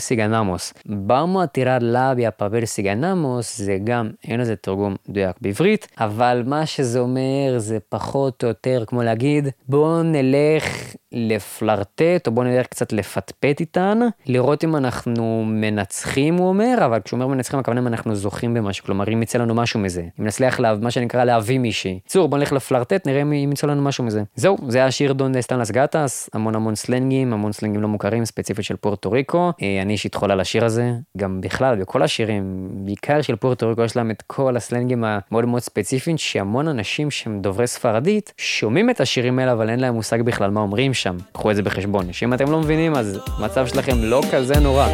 si 0.08 0.16
ganamos. 0.16 0.74
vamos 0.86 1.44
a 1.44 1.48
tirar 1.48 1.82
labia 1.82 2.30
para 2.30 2.48
ver 2.48 2.66
si 2.66 2.82
ganamos 2.82 3.44
זה 3.56 3.78
גם, 3.84 4.10
אין 4.24 4.40
לזה 4.40 4.56
תרגום 4.56 4.96
מדויק 5.08 5.36
בעברית, 5.40 5.88
אבל 6.00 6.42
מה 6.46 6.66
שזה 6.66 6.98
אומר 6.98 7.54
זה 7.58 7.78
פחות 7.88 8.42
או 8.42 8.48
יותר 8.48 8.84
כמו 8.86 9.02
להגיד, 9.02 9.48
בואו 9.68 10.02
נלך 10.02 10.94
לפלרטט, 11.12 12.26
או 12.26 12.32
בוא 12.32 12.44
נלך 12.44 12.66
קצת 12.66 12.92
לפטפט 12.92 13.60
איתן, 13.60 13.98
לראות 14.26 14.64
אם 14.64 14.76
אנחנו 14.76 15.44
מנצחים, 15.46 16.34
הוא 16.34 16.48
אומר, 16.48 16.78
אבל 16.84 17.00
כשהוא 17.04 17.20
אומר 17.20 17.34
מנצחים, 17.34 17.60
הכוונה 17.60 17.80
אם 17.80 17.86
אנחנו 17.86 18.14
זוכים 18.14 18.54
במשהו, 18.54 18.84
כלומר 18.84 19.12
אם 19.12 19.22
יצא 19.22 19.38
לנו 19.38 19.54
משהו 19.54 19.80
מזה, 19.80 20.02
אם 20.20 20.24
נצליח 20.24 20.60
לה, 20.60 20.74
מה 20.74 20.90
שנקרא 20.90 21.24
להביא 21.24 21.58
מישהי. 21.58 22.00
צור, 22.06 22.28
בוא 22.28 22.38
נלך 22.38 22.52
לפלרטט, 22.52 23.06
נראה 23.06 23.22
אם 23.22 23.52
יצא 23.52 23.66
לנו 23.66 23.82
משהו 23.82 24.04
מזה. 24.04 24.22
זהו, 24.36 24.56
זה 24.68 24.78
היה 24.78 24.86
השיר 24.86 25.12
דון 25.12 25.32
דסטן 25.32 25.58
לס 25.58 25.70
גטס, 25.70 26.30
המון 26.32 26.54
המון 26.54 26.74
סלנגים, 26.74 27.32
המון 27.32 27.52
סלנגים 27.52 27.82
לא 27.82 27.88
מוכרים, 27.88 28.24
ספציפית 28.24 28.64
של 28.64 28.76
פורטו 28.76 29.10
ריקו. 29.10 29.52
אה, 29.62 29.82
אני 29.82 29.92
אישית 29.92 30.14
חולה 30.14 30.34
לשיר 30.34 30.64
הזה, 30.64 30.92
גם 31.16 31.40
בכלל, 31.40 31.80
בכל 31.80 32.02
השירים, 32.02 32.68
בעיקר 32.70 33.22
של 33.22 33.36
פורטו 33.36 33.68
ריקו, 33.68 33.82
יש 33.82 33.96
להם 33.96 34.10
את 34.10 34.22
כל 34.26 34.56
הסלנגים 34.56 35.04
המאוד 35.04 35.44
מאוד 35.44 35.62
ספציפיים, 35.62 36.18
שהמון 36.18 36.68
אנשים 36.68 37.10
שהם 37.10 37.40
דוברי 37.40 37.66
ספרדית, 37.66 38.34
שומעים 38.36 38.90
את 38.90 39.00
השירים 39.00 39.38
האלה, 39.38 39.52
אבל 39.52 39.70
אין 39.70 39.80
להם 39.80 39.94
מושג 39.94 40.22
בכלל 40.22 40.50
מה 40.50 40.60
אומרים 40.60 40.94
שם. 40.96 41.16
קחו 41.32 41.50
את 41.50 41.56
זה 41.56 41.62
בחשבון, 41.62 42.12
שאם 42.12 42.34
אתם 42.34 42.50
לא 42.50 42.60
מבינים, 42.60 42.94
אז 42.96 43.18
מצב 43.40 43.66
שלכם 43.66 43.96
לא 44.02 44.22
כזה 44.32 44.60
נורא. 44.60 44.88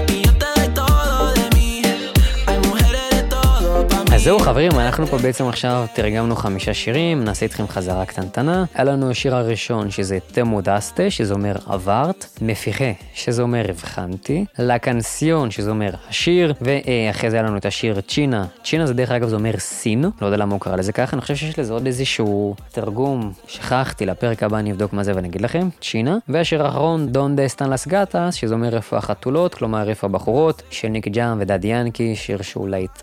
אז 4.22 4.26
זהו 4.26 4.38
חברים, 4.38 4.72
אנחנו 4.72 5.06
פה 5.06 5.18
בעצם 5.18 5.48
עכשיו 5.48 5.86
תרגמנו 5.94 6.36
חמישה 6.36 6.74
שירים, 6.74 7.24
נעשה 7.24 7.46
איתכם 7.46 7.68
חזרה 7.68 8.04
קטנטנה. 8.04 8.64
היה 8.74 8.84
לנו 8.84 9.10
השיר 9.10 9.34
הראשון 9.36 9.90
שזה 9.90 10.18
תמודסטה, 10.32 11.10
שזה 11.10 11.34
אומר 11.34 11.56
עברת, 11.66 12.26
מפיחה, 12.42 12.90
שזה 13.14 13.42
אומר 13.42 13.64
הבחנתי, 13.68 14.44
לקנסיון, 14.58 15.50
שזה 15.50 15.70
אומר 15.70 15.90
השיר, 16.08 16.54
ואחרי 16.60 17.30
זה 17.30 17.36
היה 17.36 17.42
לנו 17.42 17.56
את 17.56 17.66
השיר 17.66 18.00
צ'ינה. 18.00 18.44
צ'ינה 18.64 18.86
זה 18.86 18.94
דרך 18.94 19.10
אגב 19.10 19.28
זה 19.28 19.36
אומר 19.36 19.58
סין, 19.58 20.04
לא 20.20 20.26
יודע 20.26 20.36
למה 20.36 20.52
הוא 20.52 20.60
קרא 20.60 20.76
לזה 20.76 20.92
ככה, 20.92 21.12
אני 21.12 21.20
חושב 21.20 21.36
שיש 21.36 21.58
לזה 21.58 21.72
עוד 21.72 21.86
איזשהו 21.86 22.54
תרגום, 22.72 23.32
שכחתי, 23.46 24.06
לפרק 24.06 24.42
הבא 24.42 24.58
אני 24.58 24.72
אבדוק 24.72 24.92
מה 24.92 25.04
זה 25.04 25.12
ואני 25.14 25.28
אגיד 25.28 25.40
לכם, 25.40 25.68
צ'ינה. 25.80 26.18
והשיר 26.28 26.66
האחרון, 26.66 27.06
דון 27.08 27.36
דה 27.36 27.48
סטן 27.48 27.70
לס 27.70 27.86
גטס, 27.86 28.34
שזה 28.34 28.54
אומר 28.54 28.76
איפה 28.76 28.96
החתולות, 28.96 29.54
כלומר 29.54 29.88
איפה 29.88 30.06
הבחורות, 30.06 30.62
של 30.70 30.88
ניק 30.88 31.08
ג'אם 31.08 31.40
ודאדי 31.40 31.68
ינקי, 31.68 32.16
שיר 32.16 32.42
שהוא 32.42 32.68
להיט. 32.68 33.02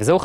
וזהו 0.00 0.18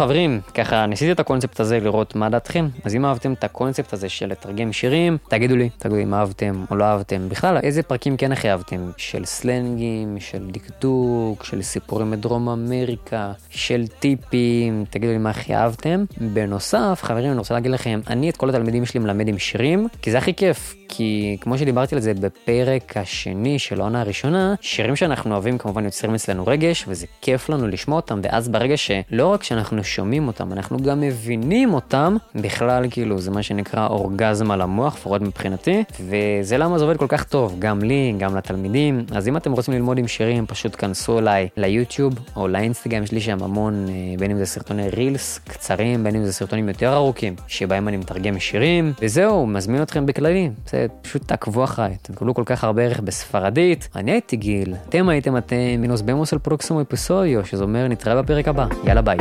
ככה 0.54 0.86
ניסיתי 0.86 1.12
את 1.12 1.20
הקונספט 1.20 1.60
הזה 1.60 1.80
לראות 1.80 2.15
מה 2.15 2.30
דעתכם, 2.30 2.68
אז 2.84 2.96
אם 2.96 3.06
אהבתם 3.06 3.34
את 3.34 3.44
הקונספט 3.44 3.94
הזה 3.94 4.10
של 4.10 4.26
לתרגם 4.26 4.74
שירים, 4.74 5.18
תגידו 5.30 5.56
לי, 5.56 5.70
תגידו 5.78 5.96
לי 5.96 6.04
אם 6.04 6.13
אהבתם 6.13 6.65
או 6.72 6.76
לא 6.76 6.84
אהבתם. 6.84 7.30
בכלל, 7.30 7.58
איזה 7.58 7.84
פרקים 7.84 8.18
כן 8.18 8.32
הכי 8.32 8.50
אהבתם? 8.50 8.91
של 8.98 9.26
סלנגים, 9.26 10.18
של 10.20 10.52
דקדוק, 10.52 11.44
של 11.44 11.62
סיפורים 11.62 12.12
מדרום 12.12 12.50
אמריקה, 12.50 13.32
של 13.50 13.88
טיפים, 13.88 14.86
תגידו 14.89 15.12
לי 15.12 15.18
מה 15.18 15.30
הכי 15.30 15.56
אהבתם. 15.56 16.06
בנוסף, 16.34 17.00
חברים, 17.04 17.32
אני 17.32 17.38
רוצה 17.39 17.54
להגיד 17.54 17.72
לכם, 17.72 18.00
אני 18.08 18.30
את 18.30 18.38
כל 18.38 18.50
התלמידים 18.50 18.86
שלי 18.86 19.00
מלמד 19.00 19.28
עם 19.28 19.38
שירים, 19.38 19.88
כי 20.02 20.12
זה 20.12 20.18
הכי 20.18 20.34
כיף. 20.34 20.76
כי 20.88 21.38
כמו 21.41 21.58
שדיברתי 21.58 21.96
על 21.96 22.02
זה 22.02 22.13
בפרק 22.13 22.98
השני 22.98 23.60
של 23.60 23.82
העונה 23.82 24.02
הראשונה, 24.02 24.56
שירים 24.62 24.96
שאנחנו 24.96 25.34
אוהבים 25.34 25.58
כמובן 25.58 25.86
יוצרים 25.86 26.15
אצלנו 26.15 26.48
רגש, 26.48 26.86
וזה 26.88 27.06
כיף 27.22 27.50
לנו 27.50 27.68
לשמוע 27.68 27.96
אותם, 27.96 28.20
ואז 28.24 28.50
ברגע 28.50 28.78
שלא 28.78 29.28
רק 29.28 29.44
שאנחנו 29.44 29.84
שומעים 29.95 30.27
אותם, 30.27 30.53
אנחנו 30.53 30.79
גם 30.79 31.01
מבינים 31.01 31.73
אותם, 31.73 32.15
בכלל 32.36 32.86
כאילו 32.89 33.19
זה 33.19 33.31
מה 33.31 33.43
שנקרא 33.43 33.88
אורגזם 33.88 34.51
על 34.51 34.62
המוח, 34.62 34.95
לפחות 34.95 35.21
מבחינתי, 35.21 35.84
וזה 36.01 36.58
למה 36.58 36.77
זה 36.77 36.84
עובד 36.86 36.97
כל 36.97 37.05
כך 37.10 37.23
טוב, 37.23 37.55
גם 37.60 37.84
לי, 37.84 38.13
גם 38.17 38.36
לתלמידים. 38.36 39.05
אז 39.12 39.27
אם 39.27 39.38
אתם 39.38 39.51
רוצים 39.51 39.73
ללמוד 39.73 39.97
עם 39.97 40.08
שירים, 40.08 40.45
פשוט 40.45 40.75
כנסו 40.77 41.19
אליי 41.19 41.47
ליוטיוב 41.58 42.13
או 42.36 42.47
לאינסטגרם, 42.47 43.03
יש 43.03 43.12
לי 43.12 43.21
שם 43.21 43.38
המון, 43.41 43.86
אה, 43.89 43.93
בין 44.19 44.31
אם 44.31 44.38
זה 44.38 44.45
סרטוני 44.45 44.89
רילס 44.89 45.39
קצרים, 45.47 46.03
בין 46.03 46.15
אם 46.15 46.25
זה 46.25 46.34
סרטונים 46.34 46.67
יותר 46.69 46.93
ארוכים, 46.93 47.36
שבהם 47.47 47.88
אני 47.88 47.97
מתרגם 47.97 48.39
שירים, 48.39 48.93
וזהו, 49.01 49.47
מזמין 49.47 49.81
אתכם 49.81 50.05
בכללי. 50.05 50.49
זה 50.69 50.86
פשוט 51.01 51.27
תעקבו 51.27 51.63
אחריי, 51.63 51.95
תקבלו 52.01 52.34
כל 52.34 52.43
כך 52.45 52.63
הרבה 52.63 52.84
ערך 52.84 52.99
בספרדית. 52.99 53.89
אני 53.95 54.12
הייתי 54.12 54.36
גיל, 54.36 54.73
אתם 54.89 55.10
הייתם 55.10 55.38
אתם 55.38 55.55
מינוס 55.79 56.01
במוס 56.01 56.34
אל 56.34 56.39
פרוקסימו 56.39 56.81
אפיסודיו, 56.81 57.45
שזה 57.45 57.63
אומר 57.63 57.88
נתראה 57.88 58.21
בפרק 58.21 58.47
הבא. 58.47 58.67
יאללה 58.84 59.01
ביי. 59.01 59.17